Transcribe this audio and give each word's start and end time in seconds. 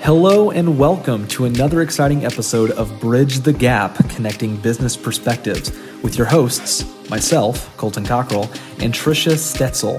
Hello 0.00 0.50
and 0.52 0.78
welcome 0.78 1.26
to 1.28 1.44
another 1.44 1.82
exciting 1.82 2.24
episode 2.24 2.70
of 2.70 2.98
Bridge 3.00 3.40
the 3.40 3.52
Gap 3.52 3.96
Connecting 4.08 4.56
Business 4.56 4.96
Perspectives 4.96 5.70
with 6.02 6.16
your 6.16 6.26
hosts, 6.26 6.84
myself, 7.10 7.76
Colton 7.76 8.06
Cockrell, 8.06 8.44
and 8.80 8.94
Trisha 8.94 9.32
Stetzel. 9.32 9.98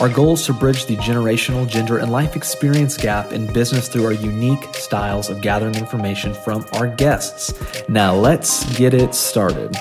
Our 0.00 0.08
goal 0.08 0.34
is 0.34 0.46
to 0.46 0.54
bridge 0.54 0.86
the 0.86 0.96
generational, 0.96 1.68
gender, 1.68 1.98
and 1.98 2.10
life 2.10 2.36
experience 2.36 2.96
gap 2.96 3.32
in 3.32 3.52
business 3.52 3.88
through 3.88 4.06
our 4.06 4.12
unique 4.12 4.74
styles 4.74 5.28
of 5.28 5.42
gathering 5.42 5.74
information 5.74 6.32
from 6.32 6.64
our 6.74 6.86
guests. 6.86 7.52
Now, 7.88 8.14
let's 8.14 8.64
get 8.78 8.94
it 8.94 9.14
started. 9.14 9.76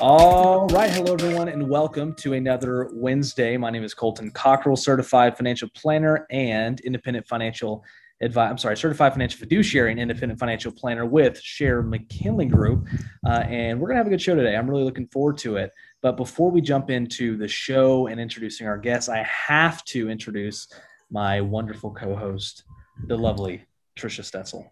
All 0.00 0.66
right. 0.68 0.90
Hello, 0.90 1.12
everyone, 1.12 1.48
and 1.48 1.68
welcome 1.68 2.14
to 2.14 2.32
another 2.32 2.88
Wednesday. 2.92 3.56
My 3.56 3.70
name 3.70 3.84
is 3.84 3.92
Colton 3.92 4.30
Cockrell, 4.30 4.76
certified 4.76 5.36
financial 5.36 5.68
planner 5.68 6.26
and 6.30 6.80
independent 6.80 7.26
financial 7.28 7.84
advice. 8.22 8.50
I'm 8.50 8.58
sorry, 8.58 8.76
certified 8.76 9.12
financial 9.12 9.38
fiduciary 9.38 9.90
and 9.90 10.00
independent 10.00 10.38
financial 10.38 10.72
planner 10.72 11.04
with 11.04 11.40
Sharon 11.40 11.90
McKinley 11.90 12.46
Group. 12.46 12.86
Uh, 13.26 13.44
and 13.48 13.80
we're 13.80 13.88
going 13.88 13.96
to 13.96 13.98
have 13.98 14.06
a 14.06 14.10
good 14.10 14.22
show 14.22 14.34
today. 14.34 14.56
I'm 14.56 14.70
really 14.70 14.84
looking 14.84 15.08
forward 15.08 15.38
to 15.38 15.56
it. 15.56 15.72
But 16.00 16.16
before 16.16 16.50
we 16.50 16.60
jump 16.60 16.90
into 16.90 17.36
the 17.36 17.48
show 17.48 18.06
and 18.06 18.20
introducing 18.20 18.66
our 18.66 18.78
guests, 18.78 19.08
I 19.08 19.22
have 19.24 19.84
to 19.86 20.08
introduce 20.08 20.68
my 21.10 21.40
wonderful 21.40 21.90
co 21.90 22.14
host, 22.16 22.64
the 23.06 23.16
lovely 23.16 23.64
Trisha 23.98 24.22
Stetzel. 24.22 24.70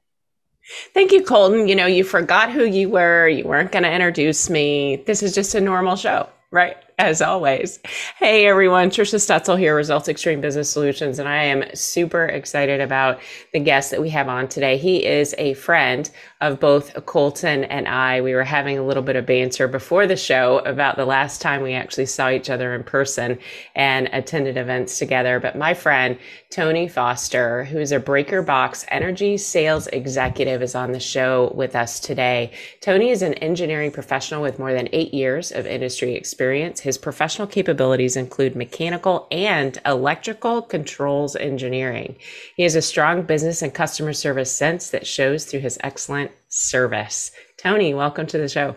Thank 0.95 1.13
you, 1.13 1.23
Colton. 1.23 1.69
You 1.69 1.75
know, 1.75 1.87
you 1.87 2.05
forgot 2.05 2.53
who 2.53 2.65
you 2.65 2.89
were. 2.91 3.29
You 3.29 3.45
weren't 3.45 3.73
going 3.73 3.83
to 3.83 3.93
introduce 3.93 4.51
me. 4.51 5.03
This 5.07 5.23
is 5.23 5.35
just 5.35 5.55
a 5.55 5.61
normal 5.61 5.97
show, 5.97 6.29
right? 6.51 6.77
As 7.01 7.23
always. 7.23 7.79
Hey 8.19 8.45
everyone, 8.45 8.91
Trisha 8.91 9.19
Stetzel 9.19 9.59
here, 9.59 9.75
Results 9.75 10.07
Extreme 10.07 10.43
Business 10.43 10.69
Solutions, 10.69 11.19
and 11.19 11.27
I 11.27 11.45
am 11.45 11.65
super 11.75 12.27
excited 12.27 12.83
about 12.83 13.21
the 13.55 13.59
guest 13.59 13.91
that 13.91 14.03
we 14.03 14.11
have 14.11 14.29
on 14.29 14.49
today. 14.49 14.77
He 14.77 15.07
is 15.07 15.35
a 15.39 15.55
friend 15.55 16.11
of 16.43 16.61
both 16.61 17.07
Colton 17.07 17.65
and 17.65 17.89
I. 17.89 18.21
We 18.21 18.35
were 18.35 18.45
having 18.45 18.77
a 18.77 18.83
little 18.83 19.03
bit 19.03 19.17
of 19.17 19.25
banter 19.25 19.67
before 19.67 20.07
the 20.07 20.17
show 20.17 20.59
about 20.67 20.97
the 20.97 21.07
last 21.07 21.41
time 21.41 21.63
we 21.63 21.73
actually 21.73 22.05
saw 22.05 22.29
each 22.29 22.51
other 22.51 22.75
in 22.75 22.83
person 22.85 23.39
and 23.75 24.11
attended 24.13 24.59
events 24.59 24.99
together. 24.99 25.41
But 25.41 25.57
my 25.57 25.73
friend 25.73 26.19
Tony 26.51 26.87
Foster, 26.87 27.65
who 27.65 27.79
is 27.79 27.93
a 27.93 28.01
Breaker 28.01 28.43
Box 28.43 28.85
energy 28.89 29.39
sales 29.39 29.87
executive, 29.87 30.61
is 30.61 30.75
on 30.75 30.93
the 30.93 31.01
show 31.01 31.51
with 31.55 31.75
us 31.75 31.99
today. 31.99 32.53
Tony 32.83 33.09
is 33.09 33.23
an 33.23 33.35
engineering 33.35 33.91
professional 33.91 34.43
with 34.43 34.59
more 34.59 34.75
than 34.75 34.89
eight 34.93 35.15
years 35.15 35.51
of 35.51 35.65
industry 35.65 36.15
experience. 36.15 36.81
His 36.81 36.90
professional 36.99 37.47
capabilities 37.47 38.17
include 38.17 38.57
mechanical 38.57 39.27
and 39.31 39.81
electrical 39.85 40.63
controls 40.63 41.37
engineering. 41.37 42.17
He 42.57 42.63
has 42.65 42.75
a 42.75 42.83
strong 42.83 43.23
business 43.23 43.63
and 43.63 43.73
customer 43.73 44.13
service 44.13 44.51
sense 44.53 44.91
that 44.91 45.07
shows 45.07 45.45
through 45.45 45.61
his 45.61 45.79
excellent 45.83 46.31
service. 46.49 47.33
Tony, 47.59 47.95
welcome 47.95 48.27
to 48.27 48.39
the 48.39 48.49
show. 48.49 48.77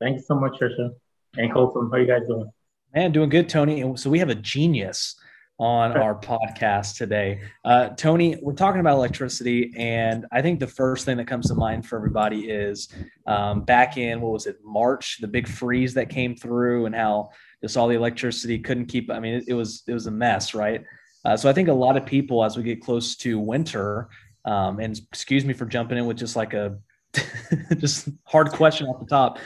Thanks 0.00 0.26
so 0.26 0.34
much, 0.34 0.52
Trisha. 0.60 0.90
And 1.36 1.52
Colton, 1.52 1.88
how 1.90 1.96
are 1.96 2.00
you 2.00 2.06
guys 2.06 2.26
doing? 2.26 2.50
Man, 2.94 3.12
doing 3.12 3.28
good, 3.28 3.48
Tony. 3.48 3.96
So 3.96 4.10
we 4.10 4.18
have 4.18 4.30
a 4.30 4.34
genius 4.34 5.14
on 5.58 5.96
our 5.96 6.14
podcast 6.20 6.96
today. 6.96 7.40
Uh, 7.64 7.88
Tony, 7.90 8.36
we're 8.40 8.52
talking 8.52 8.80
about 8.80 8.96
electricity, 8.96 9.72
and 9.76 10.26
I 10.30 10.42
think 10.42 10.60
the 10.60 10.66
first 10.66 11.04
thing 11.04 11.16
that 11.16 11.26
comes 11.26 11.48
to 11.48 11.54
mind 11.54 11.86
for 11.86 11.96
everybody 11.96 12.48
is 12.48 12.88
um, 13.26 13.62
back 13.62 13.96
in 13.96 14.20
what 14.20 14.32
was 14.32 14.46
it, 14.46 14.58
March, 14.64 15.18
the 15.20 15.28
big 15.28 15.48
freeze 15.48 15.94
that 15.94 16.08
came 16.08 16.36
through, 16.36 16.86
and 16.86 16.94
how 16.94 17.30
just 17.62 17.76
all 17.76 17.88
the 17.88 17.96
electricity 17.96 18.58
couldn't 18.58 18.86
keep. 18.86 19.10
I 19.10 19.18
mean, 19.20 19.34
it, 19.34 19.44
it 19.48 19.54
was 19.54 19.82
it 19.86 19.94
was 19.94 20.06
a 20.06 20.12
mess, 20.12 20.54
right? 20.54 20.84
Uh, 21.24 21.36
so 21.36 21.50
I 21.50 21.52
think 21.52 21.68
a 21.68 21.72
lot 21.72 21.96
of 21.96 22.06
people, 22.06 22.44
as 22.44 22.56
we 22.56 22.62
get 22.62 22.82
close 22.82 23.16
to 23.16 23.38
winter, 23.38 24.08
um, 24.44 24.78
and 24.78 24.98
excuse 25.12 25.44
me 25.44 25.52
for 25.52 25.66
jumping 25.66 25.98
in 25.98 26.06
with 26.06 26.16
just 26.16 26.36
like 26.36 26.54
a 26.54 26.78
just 27.78 28.08
hard 28.24 28.50
question 28.50 28.86
off 28.86 29.00
the 29.00 29.06
top. 29.06 29.38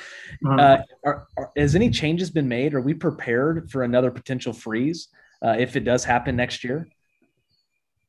Mm-hmm. 0.45 0.59
Uh, 0.59 0.77
are, 1.05 1.27
are, 1.37 1.51
has 1.57 1.75
any 1.75 1.91
changes 1.91 2.31
been 2.31 2.49
made? 2.49 2.75
Are 2.75 2.81
we 2.81 2.93
prepared 2.93 3.71
for 3.71 3.83
another 3.83 4.11
potential 4.11 4.53
freeze? 4.53 5.09
Uh, 5.43 5.57
if 5.59 5.77
it 5.77 5.81
does 5.85 6.05
happen 6.05 6.37
next 6.37 6.65
year? 6.65 6.89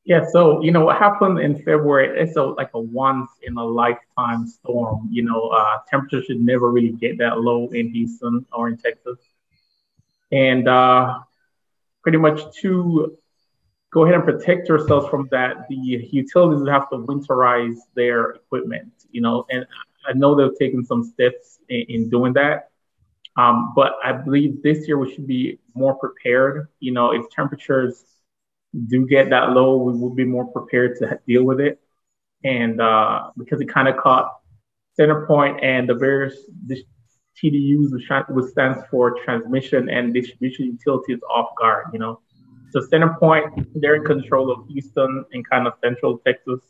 Yeah, 0.04 0.24
so 0.32 0.62
you 0.62 0.70
know 0.70 0.84
what 0.84 0.98
happened 0.98 1.38
in 1.40 1.56
February? 1.56 2.20
It's 2.20 2.36
a, 2.36 2.42
like 2.42 2.70
a 2.74 2.80
once 2.80 3.30
in 3.42 3.56
a 3.56 3.64
lifetime 3.64 4.46
storm. 4.46 5.08
You 5.10 5.22
know, 5.22 5.48
uh, 5.48 5.78
temperature 5.88 6.22
should 6.22 6.40
never 6.40 6.70
really 6.70 6.92
get 6.92 7.16
that 7.18 7.40
low 7.40 7.68
in 7.68 7.90
Houston 7.90 8.44
or 8.52 8.68
in 8.68 8.76
Texas, 8.76 9.18
and 10.30 10.68
uh, 10.68 11.20
pretty 12.02 12.18
much 12.18 12.54
to 12.60 13.16
go 13.94 14.04
ahead 14.04 14.16
and 14.16 14.24
protect 14.24 14.68
yourselves 14.68 15.08
from 15.08 15.28
that, 15.30 15.68
the 15.68 15.76
utilities 15.76 16.68
have 16.68 16.90
to 16.90 16.96
winterize 16.96 17.78
their 17.94 18.32
equipment. 18.32 18.92
You 19.10 19.22
know, 19.22 19.46
and 19.48 19.64
I 20.06 20.12
know 20.12 20.34
they've 20.34 20.58
taken 20.58 20.84
some 20.84 21.02
steps 21.02 21.60
in, 21.68 21.86
in 21.88 22.10
doing 22.10 22.34
that. 22.34 22.70
Um, 23.36 23.72
but 23.74 23.94
I 24.04 24.12
believe 24.12 24.62
this 24.62 24.86
year 24.86 24.98
we 24.98 25.12
should 25.12 25.26
be 25.26 25.58
more 25.74 25.94
prepared. 25.94 26.68
You 26.80 26.92
know, 26.92 27.12
if 27.12 27.28
temperatures 27.30 28.04
do 28.88 29.06
get 29.06 29.30
that 29.30 29.50
low, 29.50 29.76
we 29.76 29.98
will 29.98 30.14
be 30.14 30.24
more 30.24 30.46
prepared 30.46 30.98
to 30.98 31.18
deal 31.26 31.44
with 31.44 31.60
it. 31.60 31.80
And 32.42 32.80
uh, 32.80 33.30
because 33.36 33.60
it 33.60 33.68
kind 33.68 33.88
of 33.88 33.96
caught 33.96 34.30
CenterPoint 34.98 35.62
and 35.62 35.88
the 35.88 35.94
various 35.94 36.36
TDUs, 37.42 37.90
which 38.28 38.50
stands 38.50 38.82
for 38.90 39.16
transmission 39.24 39.88
and 39.88 40.14
distribution 40.14 40.66
utilities, 40.66 41.20
off 41.30 41.50
guard. 41.58 41.86
You 41.92 41.98
know, 41.98 42.20
so 42.70 42.80
CenterPoint, 42.80 43.66
they're 43.74 43.96
in 43.96 44.04
control 44.04 44.50
of 44.50 44.66
Houston 44.68 45.24
and 45.32 45.48
kind 45.48 45.66
of 45.66 45.74
central 45.82 46.18
Texas. 46.18 46.60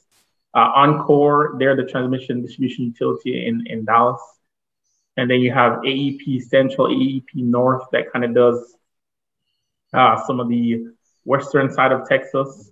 Uh, 0.54 0.72
Oncor, 0.74 1.58
they're 1.58 1.74
the 1.74 1.84
transmission 1.84 2.42
distribution 2.42 2.84
utility 2.84 3.46
in, 3.46 3.66
in 3.66 3.84
Dallas. 3.84 4.20
And 5.16 5.30
then 5.30 5.40
you 5.40 5.52
have 5.52 5.78
AEP 5.78 6.42
Central, 6.42 6.88
AEP 6.88 7.34
North 7.34 7.84
that 7.92 8.12
kind 8.12 8.24
of 8.24 8.34
does 8.34 8.76
uh, 9.94 10.24
some 10.26 10.40
of 10.40 10.48
the 10.48 10.86
western 11.24 11.72
side 11.72 11.92
of 11.92 12.08
Texas. 12.08 12.70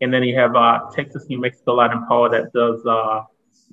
And 0.00 0.12
then 0.12 0.22
you 0.24 0.36
have 0.36 0.56
uh, 0.56 0.80
Texas, 0.94 1.26
New 1.28 1.40
Mexico 1.40 1.78
and 1.80 2.06
Power 2.08 2.28
that 2.30 2.52
does 2.52 2.84
uh, 2.86 3.22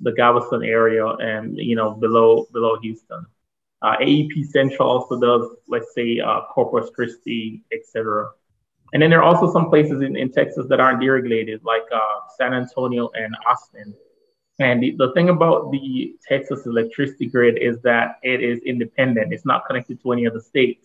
the 0.00 0.12
Galveston 0.12 0.62
area 0.62 1.06
and, 1.06 1.56
you 1.56 1.76
know, 1.76 1.92
below 1.92 2.46
below 2.52 2.78
Houston. 2.80 3.26
Uh, 3.82 3.96
AEP 3.96 4.46
Central 4.46 4.90
also 4.90 5.18
does, 5.18 5.56
let's 5.66 5.94
say, 5.94 6.20
uh, 6.20 6.42
Corpus 6.52 6.90
Christi, 6.94 7.64
etc. 7.72 8.28
And 8.92 9.02
then 9.02 9.10
there 9.10 9.22
are 9.22 9.34
also 9.34 9.50
some 9.50 9.70
places 9.70 10.02
in, 10.02 10.16
in 10.16 10.30
Texas 10.30 10.66
that 10.68 10.80
aren't 10.80 11.00
deregulated, 11.00 11.62
like 11.64 11.84
uh, 11.92 11.98
San 12.36 12.52
Antonio 12.52 13.10
and 13.14 13.34
Austin. 13.48 13.94
And 14.58 14.82
the, 14.82 14.94
the 14.98 15.12
thing 15.12 15.30
about 15.30 15.70
the 15.70 16.16
Texas 16.28 16.66
electricity 16.66 17.26
grid 17.26 17.56
is 17.58 17.80
that 17.82 18.16
it 18.22 18.42
is 18.42 18.60
independent. 18.60 19.32
It's 19.32 19.46
not 19.46 19.64
connected 19.66 20.02
to 20.02 20.12
any 20.12 20.26
other 20.26 20.40
state. 20.40 20.84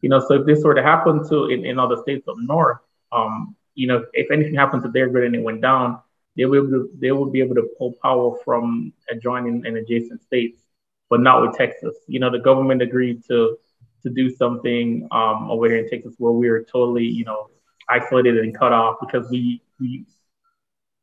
You 0.00 0.08
know, 0.08 0.20
so 0.20 0.34
if 0.34 0.46
this 0.46 0.64
were 0.64 0.74
to 0.74 0.82
happen 0.82 1.28
to 1.28 1.46
in, 1.46 1.64
in 1.64 1.78
other 1.78 1.96
states 2.02 2.26
up 2.28 2.36
north, 2.38 2.78
um, 3.12 3.54
you 3.74 3.86
know, 3.86 4.04
if 4.12 4.30
anything 4.30 4.54
happened 4.54 4.82
to 4.82 4.88
their 4.88 5.08
grid 5.08 5.24
and 5.24 5.36
it 5.36 5.42
went 5.42 5.60
down, 5.60 6.00
they 6.36 6.44
will 6.44 6.66
be, 6.66 6.98
they 6.98 7.12
would 7.12 7.32
be 7.32 7.40
able 7.40 7.54
to 7.56 7.68
pull 7.78 7.94
power 8.02 8.36
from 8.44 8.92
adjoining 9.10 9.64
and 9.66 9.76
adjacent 9.76 10.22
states, 10.22 10.62
but 11.08 11.20
not 11.20 11.42
with 11.42 11.56
Texas. 11.56 11.96
You 12.06 12.20
know, 12.20 12.30
the 12.30 12.38
government 12.38 12.82
agreed 12.82 13.24
to 13.28 13.58
to 14.02 14.10
do 14.10 14.34
something 14.34 15.06
um, 15.10 15.50
over 15.50 15.66
here 15.68 15.78
in 15.78 15.90
Texas 15.90 16.14
where 16.18 16.32
we 16.32 16.48
are 16.48 16.62
totally, 16.62 17.04
you 17.04 17.24
know, 17.24 17.50
isolated 17.88 18.38
and 18.38 18.56
cut 18.56 18.72
off 18.72 18.96
because 19.00 19.28
we 19.30 19.60
we 19.78 20.06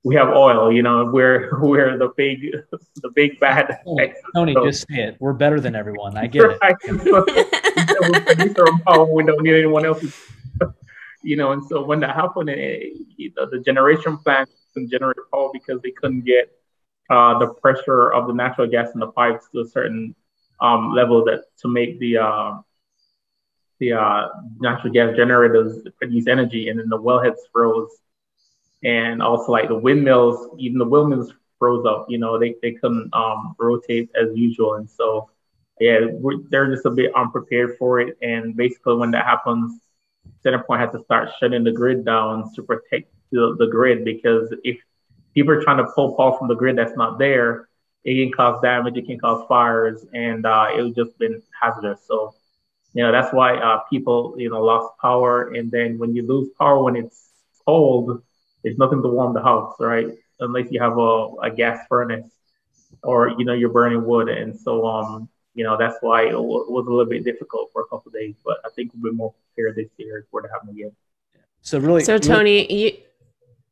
we 0.03 0.15
have 0.15 0.29
oil. 0.29 0.71
You 0.71 0.83
know, 0.83 1.05
we're 1.13 1.59
we're 1.61 1.97
the 1.97 2.09
big 2.15 2.41
the 2.71 3.09
big 3.13 3.39
bad. 3.39 3.79
Tony, 4.35 4.53
so, 4.53 4.65
just 4.65 4.87
say 4.89 5.03
it. 5.03 5.17
We're 5.19 5.33
better 5.33 5.59
than 5.59 5.75
everyone. 5.75 6.17
I 6.17 6.27
get 6.27 6.39
right. 6.61 6.75
it. 6.83 7.76
We 9.13 9.23
don't 9.23 9.41
need 9.43 9.55
anyone 9.55 9.85
else. 9.85 10.03
you 11.23 11.35
know, 11.35 11.51
and 11.51 11.63
so 11.65 11.83
when 11.83 11.99
that 12.01 12.15
happened, 12.15 12.49
it, 12.49 12.93
the, 13.35 13.47
the 13.51 13.59
generation 13.59 14.17
plant 14.17 14.49
couldn't 14.73 14.89
generate 14.89 15.17
power 15.31 15.49
because 15.53 15.81
they 15.81 15.91
couldn't 15.91 16.25
get 16.25 16.51
uh, 17.09 17.37
the 17.39 17.47
pressure 17.47 18.11
of 18.11 18.27
the 18.27 18.33
natural 18.33 18.67
gas 18.67 18.89
in 18.93 18.99
the 18.99 19.07
pipes 19.07 19.45
to 19.51 19.61
a 19.61 19.67
certain 19.67 20.15
um, 20.61 20.93
level 20.93 21.23
that 21.25 21.43
to 21.61 21.67
make 21.67 21.99
the 21.99 22.17
uh, 22.17 22.57
the 23.79 23.93
uh, 23.93 24.27
natural 24.59 24.91
gas 24.91 25.15
generators 25.15 25.87
produce 25.97 26.27
energy, 26.27 26.69
and 26.69 26.79
then 26.79 26.89
the 26.89 26.99
wellheads 26.99 27.37
froze 27.51 27.91
and 28.83 29.21
also 29.21 29.51
like 29.51 29.67
the 29.67 29.77
windmills, 29.77 30.49
even 30.57 30.77
the 30.77 30.85
windmills 30.85 31.33
froze 31.59 31.85
up. 31.85 32.05
You 32.09 32.17
know, 32.17 32.39
they 32.39 32.55
they 32.61 32.73
couldn't 32.73 33.09
um, 33.13 33.55
rotate 33.59 34.09
as 34.19 34.35
usual, 34.35 34.75
and 34.75 34.89
so 34.89 35.29
yeah, 35.79 35.99
they're 36.49 36.71
just 36.73 36.85
a 36.85 36.91
bit 36.91 37.11
unprepared 37.15 37.77
for 37.77 37.99
it. 37.99 38.17
And 38.21 38.55
basically, 38.55 38.95
when 38.95 39.11
that 39.11 39.25
happens, 39.25 39.79
CenterPoint 40.45 40.79
has 40.79 40.91
to 40.91 41.03
start 41.03 41.29
shutting 41.39 41.63
the 41.63 41.71
grid 41.71 42.05
down 42.05 42.51
to 42.55 42.63
protect 42.63 43.11
the, 43.31 43.55
the 43.59 43.67
grid 43.67 44.03
because 44.05 44.53
if 44.63 44.77
people 45.33 45.53
are 45.53 45.61
trying 45.61 45.77
to 45.77 45.85
pull 45.95 46.15
power 46.15 46.37
from 46.37 46.47
the 46.47 46.55
grid 46.55 46.77
that's 46.77 46.95
not 46.95 47.17
there, 47.19 47.67
it 48.03 48.15
can 48.15 48.31
cause 48.31 48.61
damage, 48.61 48.97
it 48.97 49.05
can 49.05 49.19
cause 49.19 49.45
fires, 49.47 50.05
and 50.13 50.45
uh, 50.45 50.67
it 50.75 50.81
would 50.81 50.95
just 50.95 51.17
been 51.19 51.41
hazardous. 51.61 51.99
So, 52.07 52.33
you 52.93 53.03
know, 53.03 53.11
that's 53.11 53.33
why 53.33 53.55
uh, 53.57 53.79
people, 53.89 54.35
you 54.37 54.49
know, 54.49 54.63
lost 54.63 54.97
power. 55.01 55.53
And 55.53 55.71
then 55.71 55.97
when 55.97 56.15
you 56.15 56.25
lose 56.25 56.49
power 56.57 56.81
when 56.81 56.95
it's 56.95 57.29
cold, 57.65 58.21
there's 58.63 58.77
nothing 58.77 59.01
to 59.03 59.09
warm 59.09 59.33
the 59.33 59.41
house, 59.41 59.75
right? 59.79 60.07
unless 60.39 60.71
you 60.71 60.79
have 60.79 60.97
a, 60.97 61.31
a 61.43 61.49
gas 61.49 61.79
furnace 61.89 62.29
or 63.03 63.29
you 63.37 63.45
know 63.45 63.53
you're 63.53 63.69
burning 63.69 64.05
wood. 64.05 64.29
And 64.29 64.59
so 64.59 64.85
um 64.85 65.29
you 65.57 65.63
know 65.63 65.75
that's 65.75 65.97
why 66.01 66.27
it 66.27 66.39
was 66.39 66.85
a 66.87 66.89
little 66.89 67.05
bit 67.05 67.23
difficult 67.25 67.71
for 67.73 67.81
a 67.81 67.87
couple 67.87 68.11
days. 68.11 68.35
But 68.45 68.57
I 68.63 68.69
think 68.75 68.91
we'll 68.93 69.11
be 69.11 69.17
more 69.17 69.33
prepared 69.33 69.75
this 69.75 69.89
year 69.97 70.25
for 70.29 70.39
it 70.39 70.47
to 70.47 70.53
happen 70.53 70.69
again. 70.69 70.91
So 71.61 71.79
really, 71.79 72.03
so 72.03 72.19
Tony, 72.19 72.71
you 72.71 72.97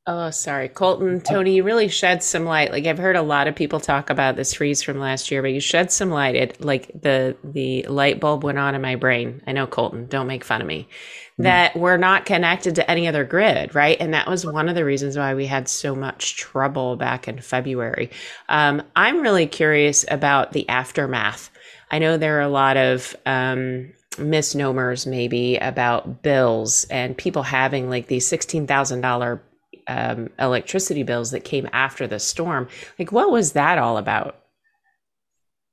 Oh, 0.08 0.30
sorry, 0.30 0.70
Colton, 0.70 1.20
Tony, 1.20 1.56
you 1.56 1.64
really 1.64 1.88
shed 1.88 2.22
some 2.22 2.46
light. 2.46 2.72
Like 2.72 2.86
I've 2.86 3.00
heard 3.00 3.16
a 3.16 3.24
lot 3.24 3.48
of 3.48 3.56
people 3.56 3.80
talk 3.80 4.12
about 4.12 4.36
this 4.36 4.54
freeze 4.54 4.84
from 4.84 5.00
last 5.00 5.32
year, 5.32 5.42
but 5.42 5.52
you 5.52 5.60
shed 5.60 5.92
some 5.92 6.12
light. 6.12 6.36
It 6.36 6.64
like 6.64 6.92
the 7.02 7.36
the 7.44 7.88
light 7.88 8.20
bulb 8.20 8.44
went 8.44 8.60
on 8.60 8.76
in 8.76 8.84
my 8.84 8.98
brain. 8.98 9.42
I 9.48 9.52
know 9.52 9.66
Colton, 9.66 10.06
don't 10.06 10.28
make 10.28 10.44
fun 10.44 10.62
of 10.62 10.68
me. 10.68 10.82
Mm-hmm. 10.82 11.44
That 11.44 11.76
we're 11.76 11.98
not 11.98 12.26
connected 12.26 12.76
to 12.76 12.90
any 12.90 13.08
other 13.08 13.24
grid, 13.24 13.74
right? 13.74 13.98
And 14.00 14.14
that 14.14 14.28
was 14.28 14.46
one 14.46 14.70
of 14.70 14.76
the 14.76 14.86
reasons 14.86 15.18
why 15.18 15.34
we 15.34 15.48
had 15.48 15.68
so 15.68 15.96
much 15.96 16.36
trouble 16.38 16.98
back 16.98 17.28
in 17.28 17.42
February. 17.42 18.12
Um, 18.48 18.84
I'm 18.96 19.22
really 19.22 19.48
curious 19.48 20.06
about 20.08 20.52
the 20.52 20.70
aftermath. 20.70 21.50
I 21.90 21.98
know 21.98 22.18
there 22.18 22.38
are 22.38 22.42
a 22.42 22.48
lot 22.48 22.78
of 22.78 23.16
um, 23.26 23.92
misnomers 24.20 25.06
maybe 25.06 25.58
about 25.58 26.22
bills 26.22 26.86
and 26.90 27.18
people 27.18 27.44
having 27.44 27.90
like 27.90 28.08
these 28.08 28.30
$16,000 28.30 29.40
um, 29.88 30.30
electricity 30.40 31.04
bills 31.04 31.32
that 31.32 31.44
came 31.44 31.70
after 31.74 32.08
the 32.08 32.20
storm. 32.20 32.68
Like, 32.98 33.12
what 33.12 33.32
was 33.32 33.54
that 33.54 33.78
all 33.78 33.98
about? 33.98 34.42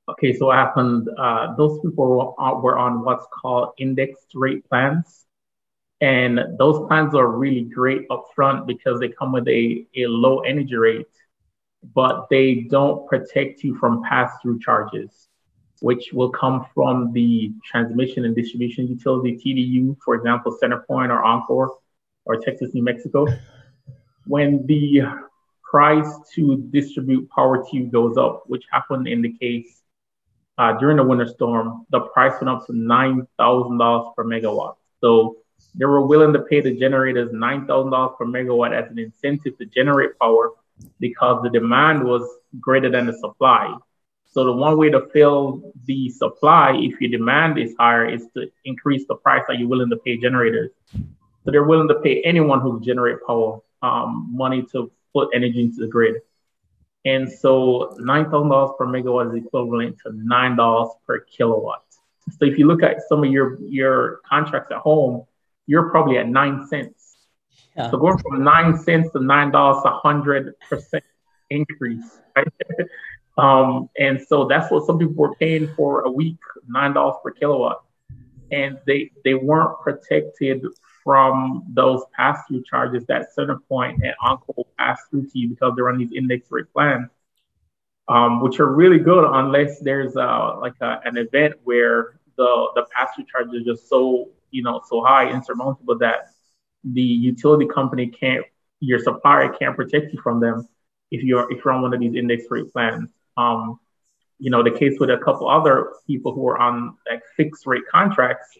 Okay, 0.08 0.34
so 0.34 0.46
what 0.46 0.56
happened? 0.56 1.08
Uh, 1.16 1.54
those 1.56 1.80
people 1.80 2.34
were 2.62 2.78
on, 2.78 3.04
what's 3.04 3.26
called 3.32 3.70
indexed 3.78 4.32
rate 4.34 4.68
plans. 4.68 5.24
And 6.00 6.40
those 6.58 6.86
plans 6.88 7.14
are 7.14 7.28
really 7.28 7.62
great 7.62 8.08
upfront 8.08 8.66
because 8.66 8.98
they 8.98 9.08
come 9.08 9.30
with 9.32 9.46
a, 9.46 9.86
a 9.96 10.06
low 10.06 10.40
energy 10.40 10.74
rate, 10.74 11.06
but 11.94 12.26
they 12.28 12.66
don't 12.68 13.06
protect 13.06 13.62
you 13.62 13.76
from 13.76 14.02
pass 14.02 14.32
through 14.42 14.58
charges, 14.58 15.28
which 15.80 16.12
will 16.12 16.30
come 16.30 16.66
from 16.74 17.12
the 17.12 17.52
transmission 17.64 18.24
and 18.24 18.34
distribution 18.34 18.88
utility, 18.88 19.36
TDU, 19.36 19.96
for 20.04 20.16
example, 20.16 20.58
CenterPoint 20.60 21.10
or 21.10 21.22
Oncor 21.22 21.68
or 22.24 22.36
Texas, 22.38 22.74
New 22.74 22.82
Mexico 22.82 23.28
when 24.26 24.66
the 24.66 25.02
price 25.62 26.08
to 26.34 26.58
distribute 26.70 27.28
power 27.30 27.64
to 27.64 27.76
you 27.76 27.86
goes 27.86 28.16
up, 28.16 28.44
which 28.46 28.64
happened 28.70 29.08
in 29.08 29.22
the 29.22 29.32
case 29.32 29.82
uh, 30.58 30.72
during 30.78 30.98
the 30.98 31.02
winter 31.02 31.26
storm, 31.26 31.86
the 31.90 32.00
price 32.00 32.34
went 32.40 32.50
up 32.50 32.66
to 32.66 32.72
$9,000 32.72 34.14
per 34.14 34.24
megawatt. 34.24 34.76
So 35.00 35.38
they 35.74 35.86
were 35.86 36.04
willing 36.06 36.32
to 36.34 36.40
pay 36.40 36.60
the 36.60 36.76
generators 36.78 37.32
$9,000 37.32 38.18
per 38.18 38.26
megawatt 38.26 38.72
as 38.72 38.90
an 38.90 38.98
incentive 38.98 39.56
to 39.58 39.66
generate 39.66 40.18
power 40.18 40.50
because 41.00 41.42
the 41.42 41.50
demand 41.50 42.04
was 42.04 42.28
greater 42.60 42.90
than 42.90 43.06
the 43.06 43.14
supply. 43.14 43.74
So 44.26 44.44
the 44.44 44.52
one 44.52 44.78
way 44.78 44.90
to 44.90 45.08
fill 45.12 45.72
the 45.86 46.08
supply, 46.10 46.74
if 46.76 47.00
your 47.00 47.10
demand 47.10 47.58
is 47.58 47.74
higher, 47.78 48.08
is 48.08 48.26
to 48.34 48.50
increase 48.64 49.06
the 49.06 49.14
price 49.16 49.42
that 49.48 49.58
you're 49.58 49.68
willing 49.68 49.90
to 49.90 49.96
pay 49.96 50.16
generators. 50.16 50.70
So 50.92 51.50
they're 51.50 51.64
willing 51.64 51.88
to 51.88 52.00
pay 52.00 52.22
anyone 52.22 52.60
who 52.60 52.80
generate 52.80 53.18
power 53.26 53.60
um, 53.82 54.30
money 54.32 54.66
to 54.72 54.90
put 55.12 55.30
energy 55.34 55.62
into 55.62 55.80
the 55.80 55.88
grid. 55.88 56.16
And 57.04 57.30
so 57.30 57.96
$9,000 58.00 58.78
per 58.78 58.86
megawatt 58.86 59.36
is 59.36 59.44
equivalent 59.44 59.98
to 60.04 60.10
$9 60.10 60.90
per 61.06 61.20
kilowatt. 61.20 61.84
So 62.38 62.44
if 62.44 62.58
you 62.58 62.66
look 62.66 62.82
at 62.82 63.02
some 63.08 63.24
of 63.24 63.30
your, 63.30 63.60
your 63.62 64.20
contracts 64.28 64.70
at 64.70 64.78
home, 64.78 65.26
you're 65.66 65.90
probably 65.90 66.18
at 66.18 66.28
nine 66.28 66.66
cents. 66.68 67.16
Yeah. 67.76 67.90
So 67.90 67.98
going 67.98 68.18
from 68.18 68.44
nine 68.44 68.78
cents 68.78 69.10
to 69.12 69.20
nine 69.20 69.50
dollars, 69.50 69.82
a 69.84 69.90
hundred 69.90 70.54
percent 70.68 71.04
increase. 71.50 72.18
Right? 72.36 72.48
um, 73.38 73.88
and 73.98 74.20
so 74.20 74.46
that's 74.46 74.70
what 74.70 74.86
some 74.86 74.98
people 74.98 75.14
were 75.14 75.34
paying 75.36 75.68
for 75.74 76.02
a 76.02 76.10
week, 76.10 76.38
nine 76.68 76.92
dollars 76.92 77.16
per 77.22 77.30
kilowatt, 77.30 77.82
and 78.50 78.78
they 78.86 79.10
they 79.24 79.34
weren't 79.34 79.78
protected 79.80 80.64
from 81.04 81.64
those 81.68 82.02
pass-through 82.16 82.62
charges 82.64 83.04
that 83.06 83.28
CenterPoint 83.36 83.94
and 84.02 84.14
Oncor 84.24 84.64
pass 84.78 85.00
through 85.10 85.28
to 85.28 85.38
you 85.38 85.48
because 85.48 85.72
they're 85.76 85.88
on 85.88 85.98
these 85.98 86.12
index 86.12 86.50
rate 86.50 86.72
plans, 86.72 87.08
um, 88.08 88.40
which 88.40 88.60
are 88.60 88.72
really 88.72 88.98
good 88.98 89.28
unless 89.30 89.80
there's 89.80 90.16
uh, 90.16 90.58
like 90.60 90.74
a, 90.80 91.00
an 91.04 91.16
event 91.16 91.54
where 91.64 92.18
the 92.36 92.68
the 92.74 92.86
pass-through 92.94 93.24
charges 93.30 93.54
are 93.54 93.64
just 93.64 93.88
so 93.88 94.30
you 94.50 94.62
know 94.62 94.80
so 94.88 95.02
high, 95.02 95.30
insurmountable 95.30 95.98
that 95.98 96.30
the 96.84 97.02
utility 97.02 97.66
company 97.66 98.08
can't, 98.08 98.44
your 98.80 98.98
supplier 98.98 99.52
can't 99.52 99.76
protect 99.76 100.12
you 100.12 100.20
from 100.20 100.40
them 100.40 100.68
if 101.10 101.22
you're 101.22 101.50
if 101.52 101.64
you're 101.64 101.72
on 101.72 101.82
one 101.82 101.94
of 101.94 102.00
these 102.00 102.14
index 102.14 102.44
rate 102.50 102.72
plans. 102.72 103.10
Um, 103.36 103.78
you 104.38 104.50
know, 104.50 104.62
the 104.62 104.72
case 104.72 104.98
with 104.98 105.10
a 105.10 105.18
couple 105.18 105.48
other 105.48 105.92
people 106.06 106.34
who 106.34 106.48
are 106.48 106.58
on 106.58 106.96
like 107.08 107.22
fixed 107.36 107.66
rate 107.66 107.84
contracts 107.88 108.56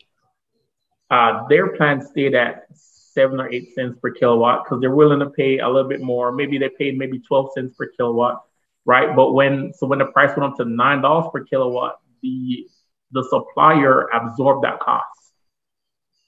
uh, 1.13 1.47
their 1.49 1.77
plan 1.77 2.01
stayed 2.01 2.35
at 2.35 2.67
seven 2.75 3.39
or 3.39 3.53
eight 3.53 3.75
cents 3.75 3.99
per 4.01 4.11
kilowatt 4.11 4.65
because 4.65 4.81
they're 4.81 4.95
willing 4.95 5.21
to 5.21 5.29
pay 5.29 5.59
a 5.59 5.69
little 5.69 5.89
bit 5.89 6.01
more. 6.01 6.33
Maybe 6.33 6.57
they 6.57 6.71
paid 6.71 6.97
maybe 6.97 7.19
12 7.19 7.51
cents 7.53 7.75
per 7.77 7.89
kilowatt, 7.89 8.43
right? 8.87 9.15
But 9.15 9.33
when 9.33 9.75
so 9.75 9.87
when 9.87 9.99
the 9.99 10.07
price 10.07 10.35
went 10.37 10.51
up 10.51 10.57
to 10.57 10.65
nine 10.65 11.03
dollars 11.03 11.31
per 11.31 11.45
kilowatt, 11.45 12.01
the 12.23 12.67
the 13.11 13.23
supplier 13.29 14.09
absorbed 14.09 14.65
that 14.65 14.81
cost. 14.81 15.05